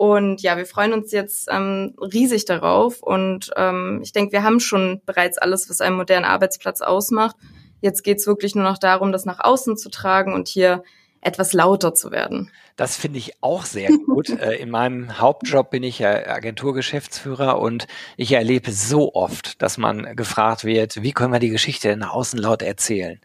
und 0.00 0.40
ja, 0.40 0.56
wir 0.56 0.64
freuen 0.64 0.94
uns 0.94 1.12
jetzt 1.12 1.46
ähm, 1.52 1.94
riesig 2.00 2.46
darauf. 2.46 3.02
Und 3.02 3.50
ähm, 3.54 4.00
ich 4.02 4.12
denke, 4.12 4.32
wir 4.32 4.42
haben 4.42 4.58
schon 4.58 5.02
bereits 5.04 5.36
alles, 5.36 5.68
was 5.68 5.82
einen 5.82 5.94
modernen 5.94 6.24
Arbeitsplatz 6.24 6.80
ausmacht. 6.80 7.36
Jetzt 7.82 8.02
geht's 8.02 8.26
wirklich 8.26 8.54
nur 8.54 8.64
noch 8.64 8.78
darum, 8.78 9.12
das 9.12 9.26
nach 9.26 9.40
außen 9.40 9.76
zu 9.76 9.90
tragen 9.90 10.32
und 10.32 10.48
hier 10.48 10.84
etwas 11.20 11.52
lauter 11.52 11.92
zu 11.92 12.10
werden. 12.12 12.50
Das 12.76 12.96
finde 12.96 13.18
ich 13.18 13.42
auch 13.42 13.66
sehr 13.66 13.90
gut. 13.90 14.30
Äh, 14.40 14.54
in 14.54 14.70
meinem 14.70 15.18
Hauptjob 15.18 15.68
bin 15.68 15.82
ich 15.82 15.98
ja 15.98 16.12
Agenturgeschäftsführer 16.28 17.58
und 17.58 17.86
ich 18.16 18.32
erlebe 18.32 18.72
so 18.72 19.14
oft, 19.14 19.60
dass 19.60 19.76
man 19.76 20.16
gefragt 20.16 20.64
wird, 20.64 21.02
wie 21.02 21.12
können 21.12 21.34
wir 21.34 21.40
die 21.40 21.50
Geschichte 21.50 21.94
nach 21.98 22.14
außen 22.14 22.38
laut 22.38 22.62
erzählen? 22.62 23.20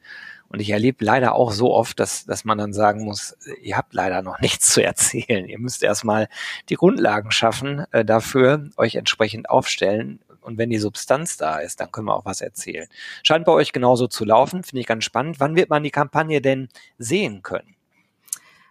Und 0.56 0.62
ich 0.62 0.70
erlebe 0.70 1.04
leider 1.04 1.36
auch 1.36 1.52
so 1.52 1.74
oft, 1.74 2.00
dass, 2.00 2.24
dass 2.24 2.46
man 2.46 2.58
dann 2.58 2.72
sagen 2.72 3.04
muss, 3.04 3.36
ihr 3.62 3.76
habt 3.76 3.94
leider 3.94 4.22
noch 4.22 4.40
nichts 4.40 4.70
zu 4.70 4.82
erzählen. 4.82 5.50
Ihr 5.50 5.60
müsst 5.60 5.84
erstmal 5.84 6.30
die 6.70 6.76
Grundlagen 6.76 7.30
schaffen 7.32 7.84
äh, 7.92 8.06
dafür, 8.06 8.70
euch 8.78 8.96
entsprechend 8.96 9.50
aufstellen. 9.50 10.22
Und 10.40 10.58
wenn 10.58 10.70
die 10.70 10.78
Substanz 10.78 11.36
da 11.36 11.58
ist, 11.58 11.82
dann 11.82 11.92
können 11.92 12.08
wir 12.08 12.16
auch 12.16 12.24
was 12.24 12.40
erzählen. 12.40 12.88
Scheint 13.22 13.44
bei 13.44 13.52
euch 13.52 13.74
genauso 13.74 14.08
zu 14.08 14.24
laufen, 14.24 14.64
finde 14.64 14.80
ich 14.80 14.88
ganz 14.88 15.04
spannend. 15.04 15.42
Wann 15.42 15.58
wird 15.58 15.70
man 15.70 15.84
die 15.84 15.92
Kampagne 15.92 16.40
denn 16.40 16.70
sehen 16.98 17.44
können? 17.44 17.75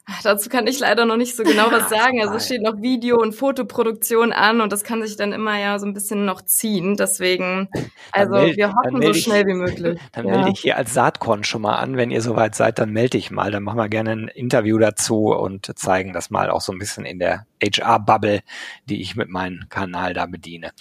Ach, 0.07 0.21
dazu 0.23 0.51
kann 0.51 0.67
ich 0.67 0.79
leider 0.81 1.07
noch 1.07 1.17
nicht 1.17 1.35
so 1.35 1.45
genau 1.45 1.71
was 1.71 1.89
sagen. 1.89 2.21
Also 2.21 2.35
es 2.35 2.45
steht 2.45 2.61
noch 2.61 2.83
Video- 2.83 3.19
und 3.19 3.35
Fotoproduktion 3.35 4.33
an 4.33 4.61
und 4.61 4.71
das 4.71 4.85
kann 4.85 5.01
sich 5.01 5.17
dann 5.17 5.33
immer 5.33 5.59
ja 5.59 5.79
so 5.79 5.87
ein 5.87 5.95
bisschen 5.95 6.27
noch 6.27 6.43
ziehen. 6.43 6.99
Deswegen, 6.99 7.71
also 8.13 8.33
meld, 8.33 8.57
wir 8.59 8.75
hoffen 8.75 9.01
so 9.01 9.15
schnell 9.15 9.47
wie 9.47 9.55
möglich. 9.55 9.99
Dann 10.13 10.27
ja. 10.27 10.37
melde 10.37 10.51
ich 10.51 10.61
hier 10.61 10.77
als 10.77 10.93
Saatkorn 10.93 11.43
schon 11.43 11.63
mal 11.63 11.77
an. 11.77 11.97
Wenn 11.97 12.11
ihr 12.11 12.21
soweit 12.21 12.55
seid, 12.55 12.79
dann 12.79 12.91
melde 12.91 13.17
ich 13.17 13.31
mal. 13.31 13.51
Dann 13.51 13.63
machen 13.63 13.79
wir 13.79 13.89
gerne 13.89 14.13
ein 14.13 14.29
Interview 14.29 14.79
dazu 14.79 15.33
und 15.33 15.71
zeigen 15.79 16.13
das 16.13 16.31
mal 16.31 16.51
auch 16.51 16.61
so 16.61 16.73
ein 16.73 16.79
bisschen 16.79 17.07
in 17.07 17.19
der 17.19 17.47
HR-Bubble, 17.63 18.43
die 18.85 19.01
ich 19.01 19.17
mit 19.17 19.31
meinem 19.31 19.69
Kanal 19.71 20.13
da 20.13 20.27
bediene. 20.27 20.73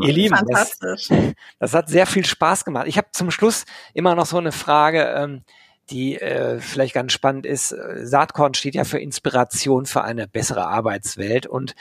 ihr 0.00 0.12
Lieben, 0.12 0.38
das, 0.48 0.78
das, 1.58 1.74
hat 1.74 1.88
sehr 1.88 2.06
viel 2.06 2.26
Spaß 2.26 2.64
gemacht. 2.66 2.86
Ich 2.88 2.98
habe 2.98 3.08
zum 3.12 3.30
Schluss 3.30 3.64
immer 3.94 4.14
noch 4.14 4.26
so 4.26 4.36
eine 4.36 4.52
Frage. 4.52 5.14
Ähm, 5.16 5.44
die 5.90 6.20
äh, 6.20 6.58
vielleicht 6.60 6.94
ganz 6.94 7.12
spannend 7.12 7.46
ist. 7.46 7.74
Saatkorn 8.02 8.54
steht 8.54 8.74
ja 8.74 8.84
für 8.84 8.98
Inspiration 8.98 9.86
für 9.86 10.02
eine 10.02 10.26
bessere 10.26 10.66
Arbeitswelt 10.66 11.46
und 11.46 11.74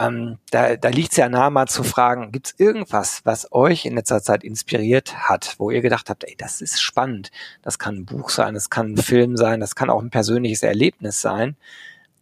ähm, 0.00 0.38
da, 0.50 0.76
da 0.76 0.88
liegt 0.88 1.10
es 1.10 1.18
ja 1.18 1.28
nahe 1.28 1.50
mal 1.50 1.66
zu 1.66 1.82
fragen, 1.82 2.32
gibt 2.32 2.46
es 2.46 2.54
irgendwas, 2.58 3.20
was 3.24 3.52
euch 3.52 3.84
in 3.84 3.96
letzter 3.96 4.22
Zeit 4.22 4.44
inspiriert 4.44 5.28
hat, 5.28 5.56
wo 5.58 5.70
ihr 5.70 5.82
gedacht 5.82 6.08
habt, 6.08 6.24
ey, 6.24 6.34
das 6.38 6.62
ist 6.62 6.80
spannend. 6.80 7.30
Das 7.60 7.78
kann 7.78 7.96
ein 7.96 8.06
Buch 8.06 8.30
sein, 8.30 8.54
das 8.54 8.70
kann 8.70 8.94
ein 8.94 8.96
Film 8.96 9.36
sein, 9.36 9.60
das 9.60 9.74
kann 9.74 9.90
auch 9.90 10.00
ein 10.00 10.08
persönliches 10.08 10.62
Erlebnis 10.62 11.20
sein. 11.20 11.56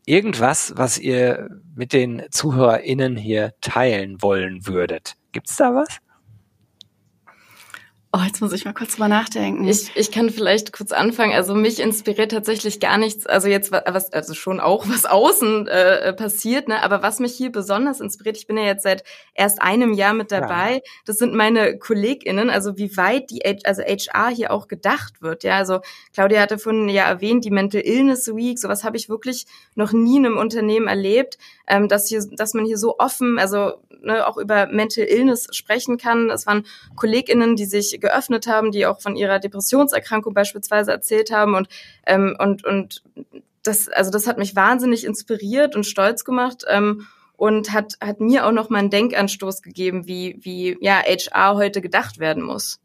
Irgendwas, 0.06 0.72
was 0.76 0.98
ihr 0.98 1.50
mit 1.76 1.92
den 1.92 2.24
ZuhörerInnen 2.30 3.16
hier 3.16 3.54
teilen 3.60 4.22
wollen 4.22 4.66
würdet. 4.66 5.14
Gibt's 5.30 5.56
da 5.56 5.72
was? 5.74 5.88
Oh, 8.10 8.20
jetzt 8.24 8.40
muss 8.40 8.54
ich 8.54 8.64
mal 8.64 8.72
kurz 8.72 8.92
drüber 8.92 9.08
nachdenken. 9.08 9.68
Ich, 9.68 9.94
ich 9.94 10.10
kann 10.10 10.30
vielleicht 10.30 10.72
kurz 10.72 10.92
anfangen. 10.92 11.34
Also 11.34 11.54
mich 11.54 11.78
inspiriert 11.78 12.32
tatsächlich 12.32 12.80
gar 12.80 12.96
nichts. 12.96 13.26
Also 13.26 13.48
jetzt 13.48 13.70
was, 13.70 14.10
also 14.14 14.32
schon 14.32 14.60
auch 14.60 14.88
was 14.88 15.04
außen 15.04 15.68
äh, 15.68 16.14
passiert, 16.14 16.68
ne? 16.68 16.82
Aber 16.82 17.02
was 17.02 17.20
mich 17.20 17.34
hier 17.34 17.52
besonders 17.52 18.00
inspiriert, 18.00 18.38
ich 18.38 18.46
bin 18.46 18.56
ja 18.56 18.64
jetzt 18.64 18.84
seit 18.84 19.04
erst 19.34 19.60
einem 19.60 19.92
Jahr 19.92 20.14
mit 20.14 20.32
dabei. 20.32 20.76
Ja. 20.76 20.80
Das 21.04 21.18
sind 21.18 21.34
meine 21.34 21.78
KollegInnen. 21.78 22.48
Also 22.48 22.78
wie 22.78 22.96
weit 22.96 23.28
die 23.28 23.44
also 23.66 23.82
HR 23.82 24.30
hier 24.30 24.52
auch 24.52 24.68
gedacht 24.68 25.20
wird. 25.20 25.44
Ja, 25.44 25.58
also 25.58 25.80
Claudia 26.14 26.40
hatte 26.40 26.56
vorhin 26.56 26.88
ja 26.88 27.04
erwähnt 27.04 27.44
die 27.44 27.50
Mental 27.50 27.82
Illness 27.82 28.34
Week. 28.34 28.58
Sowas 28.58 28.84
habe 28.84 28.96
ich 28.96 29.10
wirklich 29.10 29.44
noch 29.74 29.92
nie 29.92 30.16
in 30.16 30.24
einem 30.24 30.38
Unternehmen 30.38 30.88
erlebt, 30.88 31.36
ähm, 31.66 31.88
dass 31.88 32.08
hier, 32.08 32.24
dass 32.32 32.54
man 32.54 32.64
hier 32.64 32.78
so 32.78 32.98
offen, 32.98 33.38
also 33.38 33.74
ne, 34.00 34.26
auch 34.26 34.38
über 34.38 34.66
Mental 34.66 35.04
Illness 35.04 35.48
sprechen 35.50 35.98
kann. 35.98 36.30
Es 36.30 36.46
waren 36.46 36.64
KollegInnen, 36.96 37.56
die 37.56 37.66
sich 37.66 37.97
geöffnet 37.98 38.46
haben, 38.46 38.72
die 38.72 38.86
auch 38.86 39.00
von 39.00 39.16
ihrer 39.16 39.38
Depressionserkrankung 39.38 40.34
beispielsweise 40.34 40.92
erzählt 40.92 41.30
haben 41.30 41.54
und 41.54 41.68
ähm, 42.06 42.36
und 42.38 42.64
und 42.64 43.02
das 43.62 43.88
also 43.88 44.10
das 44.10 44.26
hat 44.26 44.38
mich 44.38 44.56
wahnsinnig 44.56 45.04
inspiriert 45.04 45.76
und 45.76 45.84
stolz 45.84 46.24
gemacht. 46.24 46.64
Ähm, 46.68 47.06
und 47.38 47.72
hat, 47.72 47.94
hat 48.00 48.18
mir 48.20 48.44
auch 48.46 48.52
noch 48.52 48.68
mal 48.68 48.80
einen 48.80 48.90
Denkanstoß 48.90 49.62
gegeben, 49.62 50.08
wie, 50.08 50.38
wie 50.40 50.76
ja, 50.80 51.00
HR 51.00 51.54
heute 51.54 51.80
gedacht 51.80 52.18
werden 52.18 52.42
muss. 52.42 52.80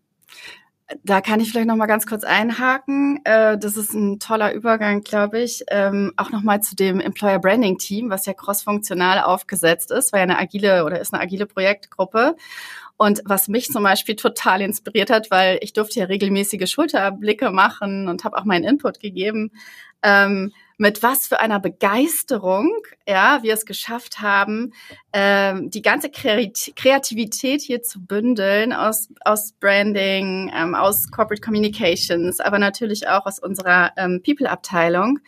Da 1.04 1.21
kann 1.21 1.39
ich 1.39 1.49
vielleicht 1.49 1.67
noch 1.67 1.76
mal 1.76 1.88
ganz 1.88 2.06
kurz 2.06 2.23
einhaken. 2.23 3.19
Äh, 3.23 3.58
das 3.58 3.78
ist 3.78 3.93
ein 3.93 4.19
toller 4.19 4.54
Übergang, 4.54 5.02
glaube 5.02 5.39
ich. 5.39 5.63
Ähm, 5.71 6.13
auch 6.17 6.30
noch 6.30 6.43
mal 6.43 6.62
zu 6.62 6.76
dem 6.76 6.99
Employer 6.99 7.39
Branding 7.39 7.80
Team, 7.80 8.12
was 8.12 8.28
ja 8.28 8.34
crossfunktional 8.34 9.21
aufgesetzt 9.21 9.89
ist, 9.89 10.13
weil 10.13 10.19
ja 10.19 10.23
eine 10.23 10.38
agile 10.38 10.86
oder 10.86 10.99
ist 10.99 11.15
eine 11.15 11.23
agile 11.23 11.47
Projektgruppe. 11.47 12.36
Und 12.97 13.21
was 13.25 13.47
mich 13.47 13.67
zum 13.67 13.84
Beispiel 13.84 14.15
total 14.15 14.62
inspiriert 14.62 15.10
hat, 15.10 15.32
weil 15.32 15.58
ich 15.62 15.73
durfte 15.73 15.99
ja 15.99 16.06
regelmäßige 16.06 16.69
Schulterblicke 16.69 17.51
machen 17.51 18.08
und 18.08 18.23
habe 18.23 18.38
auch 18.38 18.45
meinen 18.45 18.63
Input 18.63 18.99
gegeben. 18.99 19.51
Ähm, 20.03 20.51
mit 20.77 21.01
was 21.01 21.27
für 21.27 21.39
einer 21.39 21.60
Begeisterung, 21.60 22.71
ja, 23.08 23.41
wir 23.41 23.53
es 23.53 23.65
geschafft 23.65 24.19
haben, 24.21 24.73
ähm, 25.13 25.69
die 25.69 25.84
ganze 25.84 26.10
Kreativität 26.10 27.62
hier 27.62 27.84
zu 27.84 28.04
bündeln 28.04 28.73
aus, 28.73 29.10
aus 29.23 29.54
Branding, 29.54 30.52
ähm, 30.56 30.73
aus 30.73 31.12
Corporate 31.12 31.41
Communications, 31.41 32.39
aber 32.39 32.58
natürlich 32.58 33.08
auch 33.08 33.28
aus 33.28 33.38
unserer 33.38 33.91
ähm, 33.95 34.23
People-Abteilung 34.26 35.19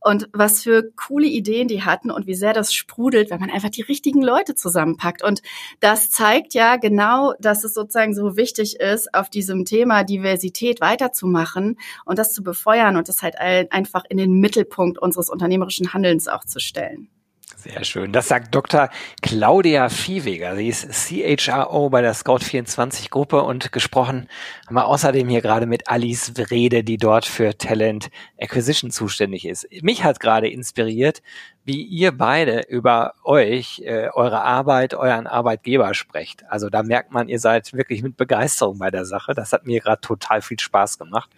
und 0.00 0.30
was 0.32 0.62
für 0.62 0.90
coole 0.96 1.26
Ideen 1.26 1.68
die 1.68 1.82
hatten 1.82 2.10
und 2.10 2.26
wie 2.26 2.34
sehr 2.34 2.54
das 2.54 2.72
sprudelt, 2.72 3.30
wenn 3.30 3.40
man 3.40 3.50
einfach 3.50 3.68
die 3.68 3.82
richtigen 3.82 4.22
Leute 4.22 4.54
zusammenpackt. 4.54 5.22
Und 5.22 5.42
das 5.80 6.10
zeigt 6.10 6.54
ja 6.54 6.76
genau, 6.76 7.34
dass 7.38 7.64
es 7.64 7.74
sozusagen 7.74 8.14
so 8.14 8.38
wichtig 8.38 8.80
ist, 8.80 9.12
auf 9.14 9.28
diesem 9.28 9.66
Thema 9.66 10.04
Diversität 10.04 10.80
weiterzumachen 10.80 11.78
und 12.06 12.18
das 12.18 12.32
zu 12.32 12.42
befeuern 12.42 12.96
und 12.96 13.10
das 13.10 13.22
halt 13.22 13.36
einfach 13.38 14.04
in 14.08 14.16
den 14.16 14.40
Mittelpunkt 14.40 14.98
unseres 14.98 15.28
unternehmerischen 15.28 15.92
Handelns 15.92 16.28
auch 16.28 16.44
zu 16.46 16.60
stellen. 16.60 17.08
Sehr 17.56 17.84
schön. 17.84 18.12
Das 18.12 18.28
sagt 18.28 18.54
Dr. 18.54 18.90
Claudia 19.22 19.88
Viehweger. 19.88 20.54
Sie 20.56 20.68
ist 20.68 20.86
CHRO 20.90 21.88
bei 21.88 22.02
der 22.02 22.14
Scout24 22.14 23.10
Gruppe 23.10 23.42
und 23.42 23.72
gesprochen 23.72 24.28
haben 24.66 24.74
wir 24.74 24.86
außerdem 24.86 25.28
hier 25.28 25.40
gerade 25.40 25.66
mit 25.66 25.88
Alice 25.88 26.32
Wrede, 26.36 26.84
die 26.84 26.98
dort 26.98 27.24
für 27.24 27.56
Talent 27.56 28.10
Acquisition 28.38 28.90
zuständig 28.90 29.46
ist. 29.46 29.66
Mich 29.82 30.04
hat 30.04 30.20
gerade 30.20 30.48
inspiriert, 30.48 31.22
wie 31.64 31.82
ihr 31.82 32.12
beide 32.12 32.60
über 32.68 33.14
euch, 33.24 33.82
äh, 33.84 34.08
eure 34.12 34.42
Arbeit, 34.42 34.94
euren 34.94 35.26
Arbeitgeber 35.26 35.94
sprecht. 35.94 36.44
Also 36.48 36.68
da 36.68 36.82
merkt 36.82 37.12
man, 37.12 37.28
ihr 37.28 37.40
seid 37.40 37.72
wirklich 37.72 38.02
mit 38.02 38.16
Begeisterung 38.16 38.78
bei 38.78 38.90
der 38.90 39.06
Sache. 39.06 39.34
Das 39.34 39.52
hat 39.52 39.66
mir 39.66 39.80
gerade 39.80 40.00
total 40.00 40.42
viel 40.42 40.58
Spaß 40.58 40.98
gemacht. 40.98 41.30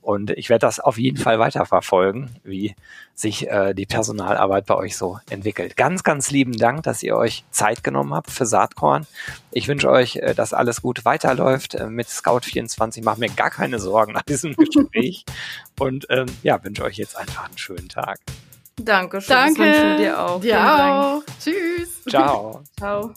Und 0.00 0.30
ich 0.30 0.50
werde 0.50 0.66
das 0.66 0.80
auf 0.80 0.98
jeden 0.98 1.16
Fall 1.16 1.38
weiterverfolgen, 1.38 2.28
wie 2.44 2.76
sich 3.14 3.48
äh, 3.48 3.72
die 3.74 3.86
Personalarbeit 3.86 4.66
bei 4.66 4.74
euch 4.74 4.96
so 4.96 5.18
entwickelt. 5.30 5.76
Ganz, 5.76 6.04
ganz 6.04 6.30
lieben 6.30 6.52
Dank, 6.52 6.82
dass 6.82 7.02
ihr 7.02 7.16
euch 7.16 7.42
Zeit 7.50 7.82
genommen 7.82 8.12
habt 8.12 8.30
für 8.30 8.44
Saatkorn. 8.44 9.06
Ich 9.50 9.66
wünsche 9.66 9.90
euch, 9.90 10.16
äh, 10.16 10.34
dass 10.34 10.52
alles 10.52 10.82
gut 10.82 11.06
weiterläuft 11.06 11.74
äh, 11.74 11.86
mit 11.86 12.08
Scout24. 12.08 13.02
Macht 13.02 13.18
mir 13.18 13.30
gar 13.30 13.50
keine 13.50 13.78
Sorgen 13.78 14.12
nach 14.12 14.22
diesem 14.22 14.54
Gespräch. 14.56 15.24
Und 15.80 16.06
ähm, 16.10 16.26
ja, 16.42 16.62
wünsche 16.62 16.84
euch 16.84 16.98
jetzt 16.98 17.16
einfach 17.16 17.46
einen 17.46 17.58
schönen 17.58 17.88
Tag. 17.88 18.20
Danke, 18.76 19.20
Danke. 19.20 19.58
Das 19.58 19.58
wünschen 19.58 19.96
dir 19.98 20.20
auch. 20.20 20.40
Dir 20.40 20.60
auch. 20.60 21.22
Tschüss. 21.40 22.02
Ciao. 22.08 22.62
Ciao. 22.78 23.14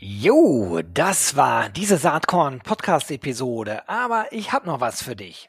Jo, 0.00 0.80
das 0.82 1.36
war 1.36 1.68
diese 1.68 1.96
Saatkorn 1.96 2.58
Podcast 2.58 3.10
Episode, 3.12 3.88
aber 3.88 4.26
ich 4.32 4.52
habe 4.52 4.66
noch 4.66 4.80
was 4.80 5.00
für 5.00 5.14
dich. 5.14 5.48